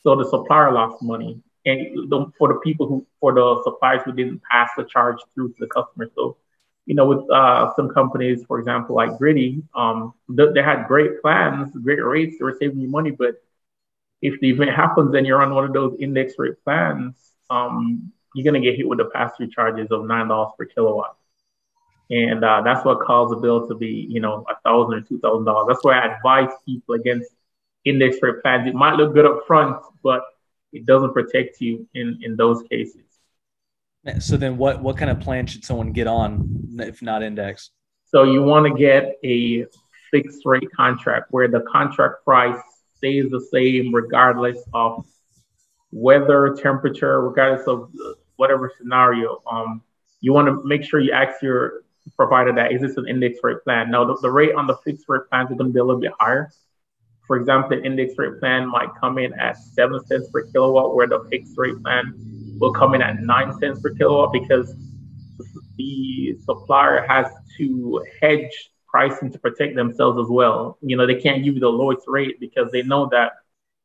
So 0.02 0.16
the 0.16 0.28
supplier 0.28 0.70
lost 0.70 1.02
money, 1.02 1.40
and 1.64 2.10
the, 2.10 2.30
for 2.38 2.48
the 2.48 2.60
people 2.60 2.86
who 2.86 3.06
for 3.20 3.32
the 3.32 3.62
suppliers 3.64 4.02
who 4.04 4.12
didn't 4.12 4.42
pass 4.42 4.68
the 4.76 4.84
charge 4.84 5.16
through 5.34 5.48
to 5.48 5.54
the 5.60 5.66
customer. 5.66 6.10
So 6.14 6.36
you 6.84 6.94
know, 6.94 7.06
with 7.06 7.30
uh, 7.30 7.72
some 7.74 7.88
companies, 7.88 8.44
for 8.44 8.58
example, 8.58 8.94
like 8.96 9.16
Griddy, 9.16 9.62
um, 9.74 10.12
they, 10.28 10.44
they 10.52 10.62
had 10.62 10.86
great 10.86 11.22
plans, 11.22 11.72
great 11.82 12.04
rates, 12.04 12.36
they 12.38 12.44
were 12.44 12.58
saving 12.60 12.80
you 12.80 12.90
money, 12.90 13.10
but 13.10 13.36
if 14.24 14.40
the 14.40 14.48
event 14.48 14.70
happens 14.70 15.14
and 15.14 15.26
you're 15.26 15.42
on 15.42 15.54
one 15.54 15.64
of 15.64 15.74
those 15.74 15.94
index 16.00 16.32
rate 16.38 16.54
plans, 16.64 17.14
um, 17.50 18.10
you're 18.34 18.50
going 18.50 18.60
to 18.60 18.66
get 18.66 18.76
hit 18.76 18.88
with 18.88 18.98
the 18.98 19.04
pass-through 19.04 19.50
charges 19.50 19.88
of 19.90 20.06
nine 20.06 20.28
dollars 20.28 20.52
per 20.58 20.64
kilowatt, 20.64 21.14
and 22.10 22.42
uh, 22.42 22.62
that's 22.62 22.84
what 22.86 23.00
caused 23.00 23.32
the 23.32 23.36
bill 23.36 23.68
to 23.68 23.74
be, 23.74 24.06
you 24.08 24.20
know, 24.20 24.44
a 24.48 24.56
thousand 24.64 24.94
or 24.94 25.00
two 25.02 25.20
thousand 25.20 25.44
dollars. 25.44 25.66
That's 25.68 25.84
why 25.84 25.98
I 25.98 26.16
advise 26.16 26.48
people 26.64 26.94
against 26.94 27.30
index 27.84 28.16
rate 28.22 28.40
plans. 28.42 28.66
It 28.66 28.74
might 28.74 28.94
look 28.96 29.12
good 29.12 29.26
up 29.26 29.40
front, 29.46 29.76
but 30.02 30.22
it 30.72 30.86
doesn't 30.86 31.12
protect 31.12 31.60
you 31.60 31.86
in 31.94 32.18
in 32.22 32.34
those 32.34 32.62
cases. 32.70 33.02
So 34.20 34.38
then, 34.38 34.56
what 34.56 34.82
what 34.82 34.96
kind 34.96 35.10
of 35.10 35.20
plan 35.20 35.46
should 35.46 35.64
someone 35.64 35.92
get 35.92 36.06
on 36.06 36.78
if 36.78 37.02
not 37.02 37.22
index? 37.22 37.70
So 38.06 38.22
you 38.22 38.42
want 38.42 38.66
to 38.66 38.72
get 38.72 39.18
a 39.22 39.66
fixed 40.10 40.46
rate 40.46 40.70
contract 40.74 41.26
where 41.30 41.48
the 41.48 41.60
contract 41.60 42.24
price 42.24 42.62
stays 43.04 43.30
the 43.30 43.40
same 43.52 43.94
regardless 43.94 44.58
of 44.72 45.04
weather, 45.92 46.56
temperature, 46.60 47.20
regardless 47.20 47.66
of 47.68 47.90
whatever 48.36 48.72
scenario. 48.78 49.42
Um, 49.50 49.82
you 50.20 50.32
want 50.32 50.48
to 50.48 50.66
make 50.66 50.84
sure 50.84 51.00
you 51.00 51.12
ask 51.12 51.42
your 51.42 51.84
provider 52.16 52.52
that 52.54 52.72
is 52.72 52.80
this 52.80 52.96
an 52.96 53.06
index 53.06 53.38
rate 53.42 53.62
plan? 53.62 53.90
Now, 53.90 54.04
the, 54.06 54.18
the 54.22 54.30
rate 54.30 54.54
on 54.54 54.66
the 54.66 54.76
fixed 54.84 55.04
rate 55.08 55.22
plans 55.30 55.50
is 55.50 55.58
going 55.58 55.70
to 55.70 55.74
be 55.74 55.80
a 55.80 55.84
little 55.84 56.00
bit 56.00 56.12
higher. 56.18 56.50
For 57.26 57.36
example, 57.36 57.76
the 57.76 57.84
index 57.84 58.14
rate 58.16 58.40
plan 58.40 58.68
might 58.68 58.88
come 58.98 59.18
in 59.18 59.32
at 59.34 59.58
seven 59.58 60.04
cents 60.06 60.28
per 60.30 60.44
kilowatt, 60.44 60.94
where 60.94 61.06
the 61.06 61.26
fixed 61.30 61.54
rate 61.56 61.80
plan 61.82 62.14
will 62.58 62.72
come 62.72 62.94
in 62.94 63.02
at 63.02 63.20
nine 63.20 63.52
cents 63.58 63.80
per 63.80 63.90
kilowatt 63.90 64.32
because 64.32 64.74
the 65.76 66.38
supplier 66.44 67.04
has 67.06 67.26
to 67.58 68.02
hedge 68.20 68.70
pricing 68.94 69.28
to 69.32 69.40
protect 69.40 69.74
themselves 69.74 70.20
as 70.20 70.28
well. 70.30 70.78
You 70.80 70.96
know, 70.96 71.04
they 71.04 71.20
can't 71.20 71.42
give 71.42 71.54
you 71.54 71.60
the 71.60 71.68
lowest 71.68 72.04
rate 72.06 72.38
because 72.38 72.70
they 72.70 72.82
know 72.82 73.08
that 73.10 73.32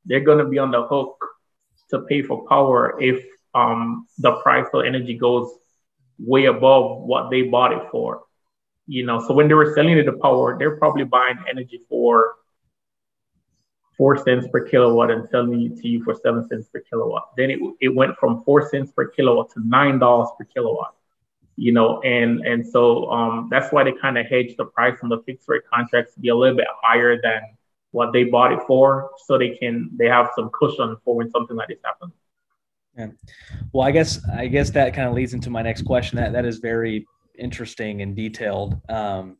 they're 0.06 0.20
going 0.30 0.38
to 0.38 0.46
be 0.46 0.60
on 0.60 0.70
the 0.70 0.84
hook 0.86 1.18
to 1.89 2.01
pay 2.01 2.22
for 2.22 2.48
power 2.48 2.96
if 3.01 3.25
um, 3.56 4.06
the 4.20 4.34
price 4.44 4.68
of 4.72 4.86
energy 4.86 5.16
goes 5.16 5.50
way 6.20 6.46
above 6.46 7.01
what 7.01 7.32
they 7.32 7.42
bought 7.42 7.74
it 7.74 7.82
for. 7.89 8.22
You 8.86 9.04
know, 9.08 9.20
so 9.20 9.34
when 9.34 9.48
they 9.48 9.56
were 9.56 9.74
selling 9.74 9.98
it 9.98 10.06
the 10.06 10.13
power, 10.13 10.56
they're 10.60 10.78
probably 10.78 11.06
buying 11.06 11.39
energy 11.50 11.82
for 11.89 12.36
four 13.98 14.16
cents 14.16 14.46
per 14.51 14.62
kilowatt 14.62 15.10
and 15.10 15.28
selling 15.30 15.60
it 15.63 15.82
to 15.82 15.88
you 15.88 16.04
for 16.04 16.13
seven 16.13 16.48
cents 16.48 16.68
per 16.72 16.82
kilowatt. 16.82 17.30
Then 17.36 17.50
it, 17.50 17.60
it 17.82 17.96
went 17.96 18.16
from 18.20 18.44
four 18.44 18.70
cents 18.70 18.92
per 18.92 19.08
kilowatt 19.08 19.50
to 19.56 19.68
nine 19.68 19.98
dollars 19.98 20.30
per 20.38 20.46
kilowatt 20.46 20.94
you 21.60 21.74
know, 21.74 22.00
and 22.01 22.46
and 22.46 22.66
so 22.66 23.12
um, 23.12 23.50
that's 23.51 23.72
why 23.74 23.84
they 23.84 23.92
kind 23.92 24.18
of 24.18 24.25
hedge 24.25 24.56
the 24.58 24.66
price 24.66 24.98
on 25.04 25.10
the 25.10 25.22
fixed 25.25 25.48
rate 25.50 25.63
contracts 25.72 26.13
to 26.13 26.20
be 26.22 26.30
a 26.30 26.36
little 26.36 26.56
bit 26.56 26.68
higher 26.82 27.22
than 27.22 27.42
what 27.92 28.13
they 28.13 28.24
bought 28.24 28.54
it 28.54 28.60
for, 28.66 29.12
so 29.25 29.38
they 29.38 29.50
can 29.50 29.89
they 29.98 30.08
have 30.08 30.30
some 30.36 30.50
cushion 30.54 30.96
for 31.04 31.16
when 31.16 31.30
something 31.30 31.58
like 31.58 31.68
this 31.68 31.80
happens. 31.84 32.13
Yeah. 32.98 33.08
Well, 33.74 33.86
I 33.86 33.92
guess 33.92 34.20
I 34.30 34.48
guess 34.48 34.70
that 34.72 34.94
kind 34.94 35.10
of 35.10 35.13
leads 35.13 35.34
into 35.34 35.50
my 35.50 35.62
next 35.62 35.82
question. 35.82 36.18
That 36.18 36.32
that 36.32 36.46
is 36.46 36.60
very 36.60 37.06
interesting 37.38 38.01
and 38.04 38.16
detailed. 38.16 38.80
Um, 38.88 39.36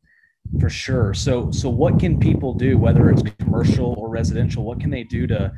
For 0.58 0.70
sure. 0.70 1.14
So 1.14 1.52
so 1.52 1.70
what 1.70 2.00
can 2.00 2.20
people 2.20 2.54
do, 2.54 2.78
whether 2.78 3.10
it's 3.12 3.22
commercial 3.38 3.94
or 4.00 4.10
residential? 4.10 4.64
What 4.64 4.80
can 4.80 4.90
they 4.90 5.04
do 5.04 5.28
to 5.28 5.54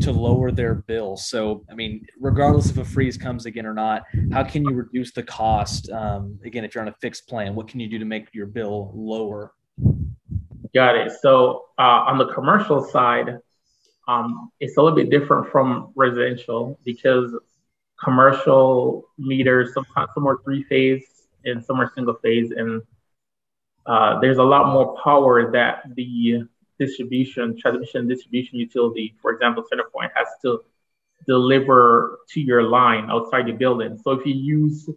to 0.00 0.12
lower 0.12 0.50
their 0.50 0.76
bill? 0.76 1.18
So 1.18 1.64
I 1.70 1.74
mean, 1.74 2.06
regardless 2.18 2.70
if 2.70 2.78
a 2.78 2.84
freeze 2.84 3.18
comes 3.18 3.44
again 3.44 3.66
or 3.66 3.74
not, 3.74 4.04
how 4.32 4.42
can 4.42 4.64
you 4.64 4.70
reduce 4.74 5.12
the 5.12 5.22
cost? 5.22 5.90
Um, 5.90 6.38
again, 6.42 6.64
if 6.64 6.74
you're 6.74 6.82
on 6.82 6.88
a 6.88 6.94
fixed 7.02 7.28
plan, 7.28 7.54
what 7.54 7.68
can 7.68 7.80
you 7.80 7.88
do 7.88 7.98
to 7.98 8.06
make 8.06 8.32
your 8.32 8.46
bill 8.46 8.92
lower? 8.94 9.52
Got 10.74 10.96
it. 10.96 11.12
So 11.20 11.66
uh, 11.78 11.82
on 12.08 12.16
the 12.16 12.32
commercial 12.32 12.82
side, 12.82 13.36
um, 14.08 14.50
it's 14.58 14.78
a 14.78 14.82
little 14.82 14.96
bit 14.96 15.10
different 15.10 15.50
from 15.50 15.92
residential 15.96 16.80
because 16.84 17.36
commercial 18.02 19.04
meters 19.18 19.74
sometimes 19.74 20.08
some 20.14 20.26
are 20.26 20.38
three 20.44 20.62
phase 20.64 21.04
and 21.44 21.62
some 21.62 21.78
are 21.78 21.92
single 21.94 22.14
phase 22.14 22.52
and 22.52 22.82
uh, 23.90 24.20
there's 24.20 24.38
a 24.38 24.42
lot 24.54 24.72
more 24.72 24.96
power 25.02 25.50
that 25.50 25.82
the 25.96 26.44
distribution, 26.78 27.58
transmission 27.58 28.06
distribution 28.06 28.56
utility, 28.56 29.16
for 29.20 29.32
example, 29.32 29.64
CenterPoint, 29.64 30.10
has 30.14 30.28
to 30.42 30.62
deliver 31.26 32.20
to 32.28 32.40
your 32.40 32.62
line 32.62 33.10
outside 33.10 33.46
the 33.46 33.52
building. 33.52 33.98
So 34.04 34.12
if 34.12 34.24
you 34.24 34.34
use, 34.34 34.88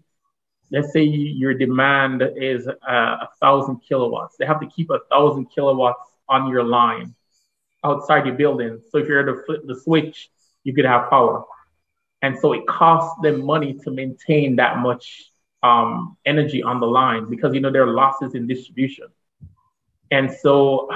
let's 0.69 0.93
say 0.93 1.01
your 1.01 1.55
demand 1.55 2.21
is 2.37 2.67
uh, 2.67 2.71
a 2.87 3.29
thousand 3.41 3.77
kilowatts, 3.89 4.35
they 4.37 4.45
have 4.45 4.59
to 4.59 4.67
keep 4.67 4.91
a 4.91 4.99
thousand 5.09 5.47
kilowatts 5.47 6.07
on 6.29 6.47
your 6.49 6.63
line 6.63 7.15
outside 7.83 8.25
the 8.25 8.31
building. 8.31 8.79
So 8.91 8.99
if 8.99 9.07
you're 9.07 9.23
to 9.23 9.43
flip 9.43 9.61
the 9.65 9.75
switch, 9.75 10.29
you 10.63 10.73
could 10.75 10.85
have 10.85 11.09
power. 11.09 11.45
And 12.21 12.37
so 12.37 12.53
it 12.53 12.67
costs 12.67 13.19
them 13.23 13.43
money 13.43 13.73
to 13.83 13.89
maintain 13.89 14.57
that 14.57 14.77
much 14.77 15.32
um, 15.63 16.17
energy 16.25 16.61
on 16.61 16.79
the 16.79 16.85
line 16.85 17.29
because 17.29 17.53
you 17.53 17.61
know 17.61 17.71
there 17.71 17.83
are 17.83 17.93
losses 17.93 18.35
in 18.35 18.45
distribution. 18.45 19.07
And 20.11 20.31
so, 20.31 20.89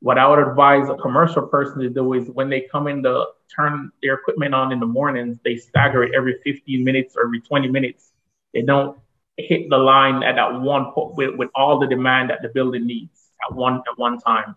what 0.00 0.18
I 0.18 0.26
would 0.28 0.38
advise 0.38 0.88
a 0.88 0.94
commercial 0.94 1.46
person 1.46 1.80
to 1.80 1.90
do 1.90 2.14
is 2.14 2.28
when 2.28 2.48
they 2.48 2.62
come 2.62 2.86
in 2.86 3.02
to 3.02 3.26
turn 3.54 3.90
their 4.02 4.14
equipment 4.14 4.54
on 4.54 4.72
in 4.72 4.80
the 4.80 4.86
mornings, 4.86 5.38
they 5.44 5.56
stagger 5.56 6.04
it 6.04 6.12
every 6.14 6.38
15 6.44 6.84
minutes 6.84 7.16
or 7.16 7.24
every 7.24 7.40
20 7.40 7.68
minutes. 7.68 8.12
They 8.52 8.62
don't 8.62 8.98
hit 9.36 9.68
the 9.68 9.78
line 9.78 10.22
at 10.22 10.36
that 10.36 10.60
one 10.60 10.92
point 10.92 11.16
with, 11.16 11.34
with 11.34 11.50
all 11.54 11.78
the 11.78 11.86
demand 11.86 12.30
that 12.30 12.40
the 12.42 12.48
building 12.48 12.86
needs 12.86 13.30
at 13.48 13.54
one 13.54 13.82
at 13.90 13.98
one 13.98 14.18
time. 14.20 14.54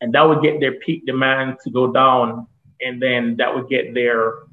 And 0.00 0.12
that 0.14 0.22
would 0.22 0.42
get 0.42 0.60
their 0.60 0.74
peak 0.74 1.06
demand 1.06 1.58
to 1.64 1.70
go 1.70 1.92
down, 1.92 2.46
and 2.80 3.02
then 3.02 3.36
that 3.38 3.54
would 3.54 3.68
get 3.68 3.94
their 3.94 4.44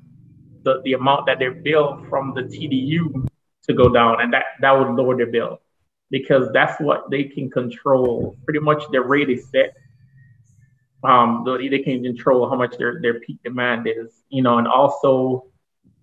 the, 0.64 0.82
the 0.84 0.94
amount 0.94 1.28
that 1.28 1.38
they're 1.38 1.54
billed 1.54 2.08
from 2.10 2.34
the 2.34 2.42
TDU 2.42 3.28
to 3.68 3.74
go 3.74 3.90
down, 3.90 4.22
and 4.22 4.34
that 4.34 4.46
that 4.62 4.72
would 4.72 4.90
lower 4.96 5.16
their 5.18 5.28
bill 5.28 5.62
because 6.12 6.52
that's 6.54 6.80
what 6.80 7.10
they 7.10 7.24
can 7.24 7.50
control. 7.50 8.38
Pretty 8.46 8.60
much 8.60 8.84
their 8.92 9.04
rate 9.04 9.30
is 9.30 9.50
set. 9.50 9.76
Um, 11.04 11.44
they 11.46 11.80
can 11.80 12.04
control 12.04 12.50
how 12.50 12.56
much 12.56 12.78
their 12.78 13.00
their 13.02 13.20
peak 13.20 13.38
demand 13.44 13.88
is, 13.88 14.24
you 14.30 14.42
know, 14.42 14.58
and 14.58 14.68
also 14.68 15.46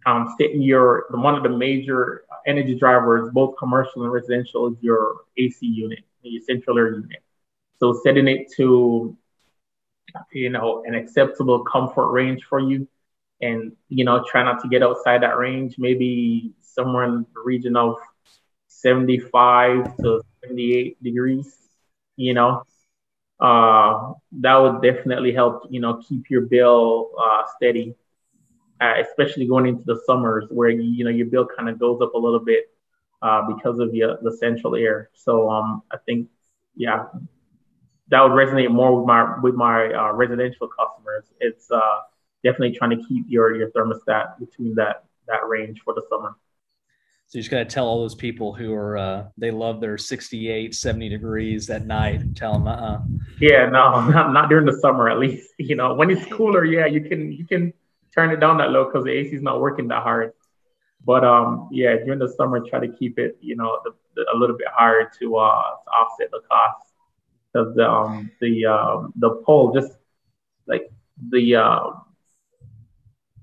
um, 0.07 0.35
setting 0.39 0.63
your 0.63 1.07
one 1.11 1.35
of 1.35 1.43
the 1.43 1.49
major 1.49 2.25
energy 2.47 2.75
drivers, 2.75 3.31
both 3.33 3.57
commercial 3.59 4.03
and 4.03 4.13
residential, 4.13 4.69
is 4.69 4.77
your 4.81 5.23
AC 5.37 5.65
unit, 5.67 6.01
your 6.23 6.43
central 6.43 6.79
air 6.79 6.93
unit. 6.93 7.23
So 7.79 8.01
setting 8.05 8.29
it 8.29 8.53
to, 8.57 9.17
you 10.33 10.51
know, 10.51 10.85
an 10.87 10.95
acceptable 10.95 11.65
comfort 11.65 12.11
range 12.11 12.45
for 12.45 12.61
you, 12.61 12.87
and 13.43 13.73
you 13.89 14.05
know, 14.05 14.25
try 14.27 14.43
not 14.43 14.63
to 14.63 14.69
get 14.69 14.83
outside 14.83 15.23
that 15.23 15.37
range. 15.37 15.75
Maybe 15.79 16.53
somewhere 16.61 17.05
in 17.05 17.27
the 17.35 17.41
region 17.45 17.77
of 17.77 17.97
75 18.69 19.97
to 19.99 20.23
78 20.43 21.03
degrees, 21.03 21.55
you 22.17 22.35
know, 22.35 22.63
uh, 23.41 24.13
that 24.41 24.57
would 24.57 24.83
definitely 24.83 25.33
help, 25.33 25.65
you 25.71 25.81
know, 25.81 26.01
keep 26.09 26.31
your 26.31 26.43
bill 26.43 27.11
uh, 27.19 27.43
steady, 27.57 27.95
uh, 28.81 28.95
especially 29.01 29.47
going 29.47 29.67
into 29.67 29.85
the 29.85 30.01
summers 30.07 30.47
where, 30.51 30.71
you, 30.71 31.05
know, 31.05 31.11
your 31.11 31.27
bill 31.27 31.47
kind 31.47 31.69
of 31.69 31.79
goes 31.79 32.01
up 32.01 32.15
a 32.15 32.19
little 32.19 32.41
bit 32.41 32.71
uh, 33.21 33.43
because 33.55 33.79
of 33.79 33.91
the, 33.93 34.19
the 34.23 34.37
central 34.39 34.75
air. 34.77 35.11
So 35.15 35.51
um, 35.51 35.83
I 35.91 35.97
think, 36.07 36.29
yeah, 36.77 37.07
that 38.09 38.23
would 38.23 38.33
resonate 38.33 38.71
more 38.71 38.99
with 38.99 39.07
my 39.07 39.39
with 39.41 39.55
my 39.55 39.93
uh, 39.93 40.13
residential 40.13 40.69
customers. 40.69 41.25
It's 41.41 41.71
uh, 41.71 42.01
definitely 42.45 42.77
trying 42.77 42.91
to 42.91 43.05
keep 43.07 43.25
your 43.29 43.57
your 43.57 43.71
thermostat 43.71 44.39
between 44.39 44.75
that 44.77 45.05
that 45.29 45.47
range 45.49 45.81
for 45.85 45.95
the 45.95 46.03
summer. 46.11 46.37
So 47.33 47.39
you 47.39 47.43
just 47.43 47.51
got 47.51 47.61
to 47.61 47.65
tell 47.65 47.87
all 47.87 48.01
those 48.03 48.15
people 48.15 48.53
who 48.53 48.75
are 48.75 48.99
uh, 48.99 49.25
they 49.39 49.51
love 49.51 49.81
their 49.81 49.97
68, 49.97 50.75
70 50.75 51.09
degrees 51.09 51.71
at 51.71 51.87
night. 51.87 52.37
Tell 52.37 52.53
them, 52.53 52.69
uh-uh. 52.69 53.01
Yeah, 53.41 53.71
no, 53.71 54.07
not, 54.11 54.35
not 54.35 54.51
during 54.51 54.67
the 54.67 54.79
summer 54.79 55.09
at 55.09 55.19
least. 55.19 55.49
You 55.59 55.77
know, 55.77 55.95
when 55.95 56.11
it's 56.11 56.27
cooler, 56.27 56.65
yeah, 56.65 56.87
you 56.87 57.01
can 57.01 57.33
you 57.33 57.47
can 57.47 57.73
turn 58.15 58.31
it 58.31 58.41
down 58.41 58.59
that 58.59 58.71
low 58.71 58.85
because 58.85 59.05
the 59.05 59.13
AC 59.13 59.35
is 59.35 59.43
not 59.43 59.61
working 59.61 59.89
that 59.89 60.03
hard. 60.03 60.33
But 61.05 61.25
um, 61.25 61.69
yeah, 61.73 61.97
during 62.05 62.19
the 62.19 62.29
summer, 62.29 62.61
try 62.61 62.81
to 62.81 62.93
keep 62.93 63.19
it, 63.19 63.39
you 63.41 63.57
know, 63.57 63.79
the, 63.85 63.93
the, 64.15 64.27
a 64.33 64.37
little 64.37 64.57
bit 64.57 64.67
higher 64.71 65.11
to 65.21 65.37
uh 65.37 65.63
to 65.85 65.91
offset 65.91 66.31
the 66.31 66.41
cost 66.51 66.93
because 67.53 67.75
the 67.75 67.89
um 67.89 68.31
the 68.41 68.67
um 68.67 69.13
the 69.17 69.31
pole 69.47 69.73
just 69.73 69.93
like 70.67 70.91
the 71.31 71.57
uh 71.57 71.91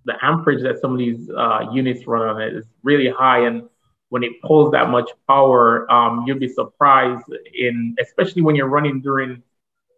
the 0.05 0.13
amperage 0.21 0.63
that 0.63 0.79
some 0.79 0.93
of 0.93 0.97
these 0.97 1.29
uh, 1.29 1.69
units 1.71 2.07
run 2.07 2.27
on 2.27 2.41
it 2.41 2.55
is 2.55 2.65
really 2.83 3.09
high 3.09 3.45
and 3.45 3.69
when 4.09 4.23
it 4.23 4.41
pulls 4.41 4.71
that 4.71 4.89
much 4.89 5.09
power, 5.27 5.89
um, 5.91 6.23
you'll 6.25 6.39
be 6.39 6.49
surprised 6.49 7.25
in, 7.53 7.95
especially 7.99 8.41
when 8.41 8.55
you're 8.55 8.67
running 8.67 9.01
during 9.01 9.41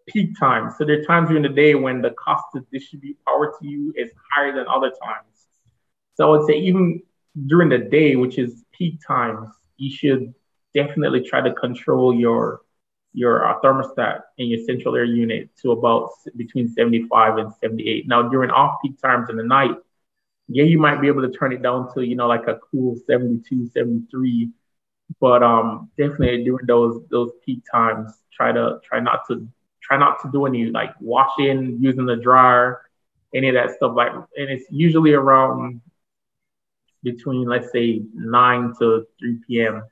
peak 0.07 0.37
times. 0.37 0.73
So 0.77 0.85
there 0.85 0.99
are 0.99 1.03
times 1.03 1.29
during 1.29 1.43
the 1.43 1.49
day 1.49 1.75
when 1.75 2.01
the 2.01 2.11
cost 2.11 2.45
to 2.53 2.65
distribute 2.71 3.17
power 3.25 3.53
to 3.59 3.67
you 3.67 3.93
is 3.95 4.11
higher 4.33 4.53
than 4.53 4.65
other 4.67 4.89
times. 4.89 5.47
So 6.15 6.27
I 6.27 6.37
would 6.37 6.47
say 6.47 6.57
even 6.57 7.01
during 7.47 7.69
the 7.69 7.77
day, 7.77 8.17
which 8.17 8.37
is 8.37 8.65
peak 8.73 8.99
times, 9.05 9.49
you 9.77 9.89
should 9.89 10.33
definitely 10.73 11.21
try 11.21 11.41
to 11.41 11.53
control 11.53 12.13
your 12.13 12.61
your 13.13 13.45
uh, 13.45 13.59
thermostat 13.59 14.21
in 14.37 14.47
your 14.47 14.63
central 14.65 14.95
air 14.95 15.03
unit 15.03 15.49
to 15.61 15.71
about 15.71 16.11
between 16.37 16.69
75 16.69 17.37
and 17.39 17.53
78. 17.55 18.07
Now 18.07 18.29
during 18.29 18.51
off 18.51 18.77
peak 18.81 19.01
times 19.01 19.29
in 19.29 19.35
the 19.35 19.43
night, 19.43 19.75
yeah, 20.47 20.63
you 20.63 20.79
might 20.79 21.01
be 21.01 21.07
able 21.07 21.21
to 21.21 21.31
turn 21.31 21.53
it 21.53 21.61
down 21.61 21.93
to, 21.93 22.05
you 22.05 22.15
know, 22.15 22.27
like 22.27 22.47
a 22.47 22.59
cool 22.71 22.95
72, 23.07 23.67
73. 23.67 24.49
But 25.19 25.43
um 25.43 25.89
definitely 25.97 26.43
during 26.43 26.65
those 26.65 27.01
those 27.09 27.31
peak 27.45 27.63
times, 27.71 28.11
try 28.33 28.51
to 28.51 28.79
try 28.83 28.99
not 28.99 29.27
to 29.29 29.47
try 29.81 29.97
not 29.97 30.21
to 30.23 30.31
do 30.31 30.45
any 30.45 30.65
like 30.67 30.91
washing, 30.99 31.77
using 31.79 32.05
the 32.05 32.15
dryer, 32.15 32.81
any 33.35 33.49
of 33.49 33.55
that 33.55 33.71
stuff. 33.75 33.93
Like 33.95 34.13
and 34.13 34.49
it's 34.49 34.65
usually 34.71 35.13
around 35.13 35.81
between 37.03 37.47
let's 37.47 37.71
say 37.71 38.01
nine 38.13 38.73
to 38.79 39.05
3 39.19 39.61
p.m. 39.61 39.83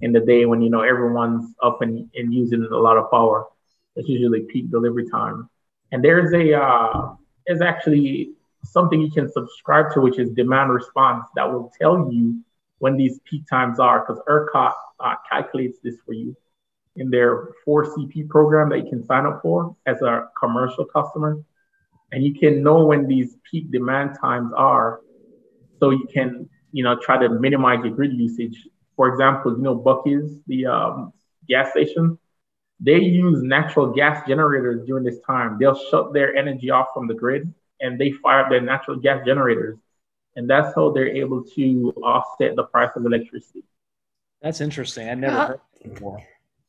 in 0.00 0.12
the 0.12 0.20
day 0.20 0.46
when 0.46 0.62
you 0.62 0.70
know 0.70 0.82
everyone's 0.82 1.54
up 1.62 1.82
and, 1.82 2.08
and 2.14 2.32
using 2.34 2.62
a 2.62 2.76
lot 2.76 2.96
of 2.96 3.10
power. 3.10 3.46
It's 3.96 4.08
usually 4.08 4.40
peak 4.42 4.70
delivery 4.70 5.08
time. 5.10 5.48
And 5.92 6.02
there's 6.04 6.32
a 6.32 6.58
uh, 6.58 7.14
there's 7.46 7.60
actually 7.60 8.32
something 8.64 9.00
you 9.00 9.10
can 9.10 9.30
subscribe 9.30 9.92
to, 9.94 10.00
which 10.00 10.18
is 10.18 10.30
demand 10.30 10.72
response 10.72 11.24
that 11.36 11.50
will 11.50 11.72
tell 11.80 12.10
you 12.12 12.40
when 12.78 12.96
these 12.96 13.20
peak 13.28 13.46
times 13.48 13.78
are, 13.78 14.00
because 14.00 14.20
ERCOT 14.28 14.72
uh, 15.00 15.14
calculates 15.30 15.78
this 15.82 15.96
for 16.04 16.12
you 16.12 16.36
in 16.96 17.10
their 17.10 17.48
4CP 17.66 18.28
program 18.28 18.68
that 18.70 18.78
you 18.78 18.90
can 18.90 19.04
sign 19.04 19.24
up 19.24 19.40
for 19.42 19.76
as 19.86 20.00
a 20.02 20.28
commercial 20.38 20.84
customer. 20.84 21.42
And 22.10 22.22
you 22.22 22.34
can 22.34 22.62
know 22.62 22.84
when 22.84 23.06
these 23.06 23.36
peak 23.50 23.70
demand 23.70 24.16
times 24.20 24.52
are, 24.54 25.00
so 25.80 25.90
you 25.90 26.06
can, 26.12 26.48
you 26.72 26.84
know, 26.84 26.96
try 26.96 27.18
to 27.18 27.28
minimize 27.28 27.84
your 27.84 27.94
grid 27.94 28.12
usage. 28.12 28.68
For 28.96 29.08
example, 29.08 29.56
you 29.56 29.62
know, 29.62 29.76
Buc-ee's, 29.76 30.38
the 30.46 30.66
um, 30.66 31.12
gas 31.48 31.70
station, 31.70 32.18
they 32.80 32.98
use 32.98 33.42
natural 33.42 33.92
gas 33.92 34.26
generators 34.28 34.84
during 34.86 35.04
this 35.04 35.20
time. 35.26 35.56
They'll 35.58 35.80
shut 35.90 36.12
their 36.12 36.36
energy 36.36 36.70
off 36.70 36.88
from 36.92 37.06
the 37.06 37.14
grid 37.14 37.52
and 37.82 38.00
they 38.00 38.12
fire 38.12 38.40
up 38.40 38.48
their 38.48 38.60
natural 38.60 38.96
gas 38.96 39.26
generators. 39.26 39.76
And 40.36 40.48
that's 40.48 40.74
how 40.74 40.92
they're 40.92 41.14
able 41.14 41.44
to 41.56 41.92
offset 42.02 42.56
the 42.56 42.62
price 42.64 42.90
of 42.96 43.04
electricity. 43.04 43.64
That's 44.40 44.62
interesting. 44.62 45.10
I 45.10 45.14
never 45.14 45.36
uh, 45.36 45.46
heard 45.48 45.60
before. 45.82 46.22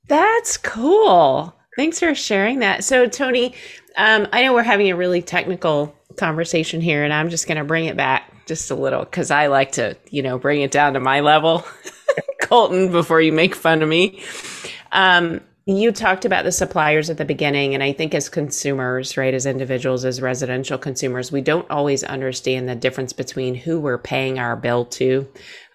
That's 0.07 0.57
cool. 0.57 1.55
Thanks 1.77 1.99
for 1.99 2.13
sharing 2.13 2.59
that. 2.59 2.83
So, 2.83 3.07
Tony, 3.07 3.55
um, 3.95 4.27
I 4.33 4.43
know 4.43 4.53
we're 4.53 4.63
having 4.63 4.91
a 4.91 4.95
really 4.95 5.21
technical 5.21 5.95
conversation 6.17 6.81
here, 6.81 7.03
and 7.03 7.13
I'm 7.13 7.29
just 7.29 7.47
going 7.47 7.57
to 7.57 7.63
bring 7.63 7.85
it 7.85 7.95
back 7.95 8.45
just 8.45 8.69
a 8.69 8.75
little 8.75 9.05
because 9.05 9.31
I 9.31 9.47
like 9.47 9.73
to, 9.73 9.95
you 10.09 10.21
know, 10.21 10.37
bring 10.37 10.61
it 10.61 10.71
down 10.71 10.93
to 10.93 10.99
my 10.99 11.21
level, 11.21 11.65
Colton, 12.41 12.91
before 12.91 13.21
you 13.21 13.31
make 13.31 13.55
fun 13.55 13.81
of 13.81 13.87
me. 13.89 14.21
Um, 14.91 15.41
you 15.65 15.93
talked 15.93 16.25
about 16.25 16.43
the 16.43 16.51
suppliers 16.51 17.09
at 17.09 17.17
the 17.17 17.23
beginning, 17.23 17.73
and 17.73 17.81
I 17.81 17.93
think 17.93 18.13
as 18.13 18.27
consumers, 18.27 19.15
right, 19.15 19.33
as 19.33 19.45
individuals, 19.45 20.03
as 20.03 20.21
residential 20.21 20.77
consumers, 20.77 21.31
we 21.31 21.39
don't 21.39 21.69
always 21.69 22.03
understand 22.03 22.67
the 22.67 22.75
difference 22.75 23.13
between 23.13 23.55
who 23.55 23.79
we're 23.79 23.97
paying 23.97 24.39
our 24.39 24.57
bill 24.57 24.83
to. 24.85 25.25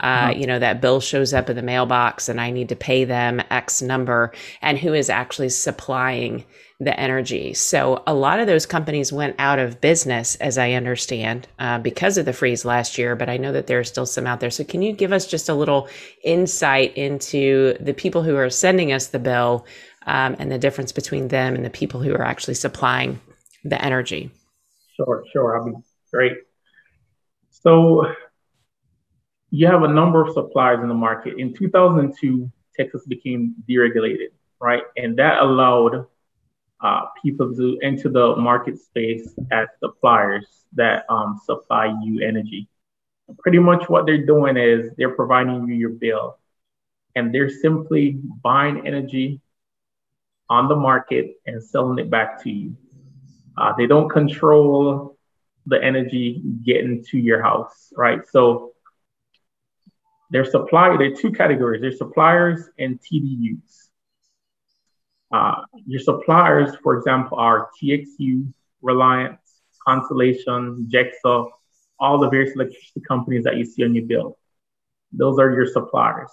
Uh, 0.01 0.29
mm-hmm. 0.29 0.41
You 0.41 0.47
know, 0.47 0.59
that 0.59 0.83
bill 0.83 1.01
shows 1.01 1.33
up 1.33 1.49
in 1.49 1.57
the 1.57 1.63
mailbox 1.63 2.29
and 2.29 2.39
I 2.39 2.51
need 2.51 2.69
to 2.69 2.77
pay 2.77 3.05
them 3.05 3.41
X 3.51 3.81
number, 3.81 4.33
and 4.61 4.79
who 4.79 4.93
is 4.93 5.09
actually 5.09 5.49
supplying 5.49 6.45
the 6.81 6.99
energy. 6.99 7.55
So 7.55 8.05
a 8.07 8.15
lot 8.15 8.39
of 8.39 8.47
those 8.47 8.65
companies 8.65 9.13
went 9.13 9.35
out 9.41 9.59
of 9.59 9.81
business, 9.81 10.37
as 10.37 10.59
I 10.59 10.73
understand, 10.73 11.49
uh, 11.59 11.79
because 11.81 12.17
of 12.19 12.25
the 12.25 12.33
freeze 12.33 12.65
last 12.65 12.99
year. 12.99 13.17
But 13.17 13.29
I 13.29 13.37
know 13.37 13.53
that 13.53 13.67
there 13.67 13.81
are 13.81 13.85
still 13.85 14.07
some 14.07 14.29
out 14.29 14.39
there. 14.39 14.51
So 14.51 14.63
can 14.63 14.83
you 14.83 14.93
give 14.93 15.13
us 15.13 15.27
just 15.27 15.49
a 15.49 15.55
little 15.55 15.89
insight 16.23 16.97
into 16.97 17.77
the 17.81 17.95
people 17.95 18.23
who 18.23 18.37
are 18.37 18.49
sending 18.49 18.93
us 18.93 19.09
the 19.09 19.19
bill 19.19 19.67
um, 20.07 20.37
and 20.39 20.53
the 20.53 20.59
difference 20.59 20.93
between 20.93 21.29
them 21.29 21.57
and 21.57 21.65
the 21.65 21.71
people 21.71 22.01
who 22.01 22.15
are 22.15 22.25
actually 22.25 22.55
supplying 22.55 23.21
the 23.65 23.83
energy? 23.85 24.31
Sure, 24.97 25.25
sure. 25.33 25.59
I'll 25.59 25.65
be 25.65 25.73
great. 26.13 26.35
So 27.51 28.07
you 29.51 29.67
have 29.67 29.83
a 29.83 29.89
number 29.89 30.25
of 30.25 30.33
suppliers 30.33 30.79
in 30.81 30.89
the 30.89 30.95
market. 30.95 31.39
In 31.39 31.55
2002, 31.55 32.49
Texas 32.77 33.05
became 33.09 33.57
deregulated, 33.69 34.29
right? 34.61 34.83
And 34.97 35.19
that 35.19 35.41
allowed 35.41 36.07
uh, 36.81 37.07
people 37.23 37.55
to 37.55 37.79
enter 37.83 38.09
the 38.09 38.37
market 38.37 38.79
space 38.79 39.35
as 39.51 39.69
suppliers 39.81 40.47
that 40.75 41.05
um, 41.09 41.41
supply 41.45 41.87
you 42.03 42.21
energy. 42.27 42.69
Pretty 43.41 43.59
much 43.59 43.89
what 43.89 44.07
they're 44.07 44.25
doing 44.25 44.57
is 44.57 44.91
they're 44.97 45.15
providing 45.15 45.67
you 45.67 45.75
your 45.75 45.91
bill 45.91 46.39
and 47.15 47.35
they're 47.35 47.51
simply 47.51 48.21
buying 48.43 48.87
energy 48.87 49.41
on 50.49 50.69
the 50.69 50.77
market 50.77 51.35
and 51.47 51.63
selling 51.63 51.99
it 51.99 52.11
back 52.11 52.43
to 52.43 52.51
you. 52.51 52.77
Uh, 53.57 53.73
they 53.77 53.87
don't 53.87 54.09
control 54.09 55.19
the 55.67 55.83
energy 55.83 56.41
getting 56.65 57.05
to 57.05 57.19
your 57.19 57.43
house, 57.43 57.93
right? 57.97 58.21
So 58.31 58.73
they're 60.31 60.45
supply, 60.45 60.97
there 60.97 61.13
are 61.13 61.17
two 61.17 61.33
categories. 61.33 61.81
There's 61.81 61.99
suppliers 61.99 62.71
and 62.79 63.01
TDUs. 63.01 63.88
Uh, 65.31 65.63
your 65.87 66.01
suppliers, 66.01 66.75
for 66.83 66.97
example, 66.97 67.39
are 67.39 67.69
TXU, 67.81 68.53
Reliance, 68.83 69.41
Constellation, 69.87 70.89
Gexa, 70.91 71.51
all 72.01 72.19
the 72.19 72.29
various 72.29 72.55
electricity 72.55 73.01
companies 73.07 73.45
that 73.45 73.57
you 73.57 73.65
see 73.65 73.85
on 73.85 73.95
your 73.95 74.05
bill. 74.07 74.39
Those 75.13 75.39
are 75.39 75.53
your 75.53 75.67
suppliers. 75.67 76.31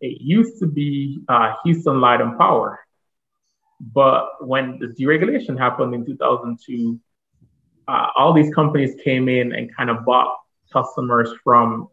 It 0.00 0.20
used 0.20 0.58
to 0.60 0.66
be 0.66 1.20
uh, 1.28 1.54
Houston 1.64 2.00
Light 2.00 2.20
and 2.20 2.38
Power, 2.38 2.80
but 3.80 4.46
when 4.46 4.78
the 4.78 4.88
deregulation 4.88 5.58
happened 5.58 5.94
in 5.94 6.04
2002, 6.04 7.00
uh, 7.86 8.06
all 8.16 8.32
these 8.32 8.52
companies 8.54 8.94
came 9.02 9.28
in 9.28 9.52
and 9.52 9.74
kind 9.74 9.90
of 9.90 10.04
bought 10.04 10.36
customers 10.72 11.32
from 11.42 11.88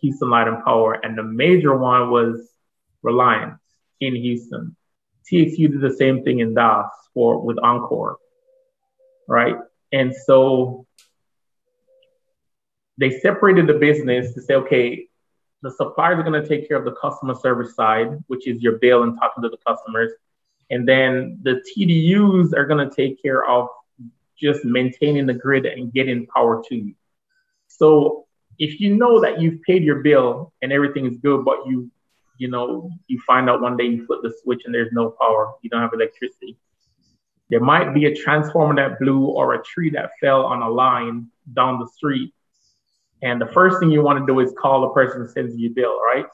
Houston 0.00 0.30
Light 0.30 0.48
and 0.48 0.64
Power, 0.64 0.94
and 0.94 1.16
the 1.16 1.22
major 1.22 1.76
one 1.76 2.10
was 2.10 2.48
Reliance 3.02 3.60
in 4.00 4.16
Houston. 4.16 4.76
TXU 5.30 5.70
did 5.70 5.80
the 5.80 5.94
same 5.94 6.22
thing 6.22 6.40
in 6.40 6.54
Dallas 6.54 6.90
for 7.12 7.40
with 7.40 7.56
Oncor, 7.58 8.16
right? 9.28 9.56
And 9.92 10.14
so 10.14 10.86
they 12.98 13.18
separated 13.20 13.66
the 13.66 13.74
business 13.74 14.34
to 14.34 14.42
say, 14.42 14.54
okay, 14.54 15.08
the 15.62 15.70
suppliers 15.70 16.18
are 16.18 16.22
going 16.22 16.40
to 16.40 16.48
take 16.48 16.68
care 16.68 16.76
of 16.76 16.84
the 16.84 16.94
customer 17.00 17.34
service 17.34 17.74
side, 17.74 18.18
which 18.26 18.46
is 18.46 18.62
your 18.62 18.78
bill 18.78 19.02
and 19.02 19.18
talking 19.18 19.42
to 19.42 19.48
the 19.48 19.58
customers, 19.66 20.12
and 20.70 20.86
then 20.86 21.38
the 21.42 21.62
TDUs 21.76 22.54
are 22.54 22.66
going 22.66 22.88
to 22.88 22.94
take 22.94 23.20
care 23.22 23.44
of 23.44 23.68
just 24.38 24.64
maintaining 24.64 25.26
the 25.26 25.34
grid 25.34 25.66
and 25.66 25.92
getting 25.92 26.26
power 26.26 26.62
to 26.68 26.74
you. 26.74 26.94
So 27.68 28.26
if 28.58 28.80
you 28.80 28.94
know 28.94 29.20
that 29.20 29.40
you've 29.40 29.62
paid 29.62 29.82
your 29.82 30.02
bill 30.02 30.52
and 30.62 30.72
everything 30.72 31.06
is 31.06 31.16
good, 31.18 31.44
but 31.44 31.66
you 31.66 31.90
you 32.36 32.48
know, 32.48 32.90
you 33.06 33.20
find 33.26 33.48
out 33.48 33.60
one 33.60 33.76
day 33.76 33.84
you 33.84 34.06
flip 34.06 34.20
the 34.22 34.32
switch 34.42 34.62
and 34.64 34.74
there's 34.74 34.92
no 34.92 35.10
power, 35.10 35.54
you 35.62 35.70
don't 35.70 35.82
have 35.82 35.92
electricity. 35.92 36.56
There 37.50 37.60
might 37.60 37.94
be 37.94 38.06
a 38.06 38.14
transformer 38.14 38.74
that 38.76 38.98
blew 38.98 39.26
or 39.26 39.54
a 39.54 39.62
tree 39.62 39.90
that 39.90 40.10
fell 40.20 40.44
on 40.44 40.62
a 40.62 40.68
line 40.68 41.28
down 41.52 41.78
the 41.78 41.86
street. 41.86 42.32
And 43.22 43.40
the 43.40 43.46
first 43.46 43.78
thing 43.78 43.90
you 43.90 44.02
want 44.02 44.18
to 44.18 44.26
do 44.26 44.40
is 44.40 44.52
call 44.60 44.82
the 44.82 44.88
person 44.88 45.22
who 45.22 45.28
sends 45.28 45.56
you 45.56 45.70
bill, 45.70 46.00
right? 46.00 46.26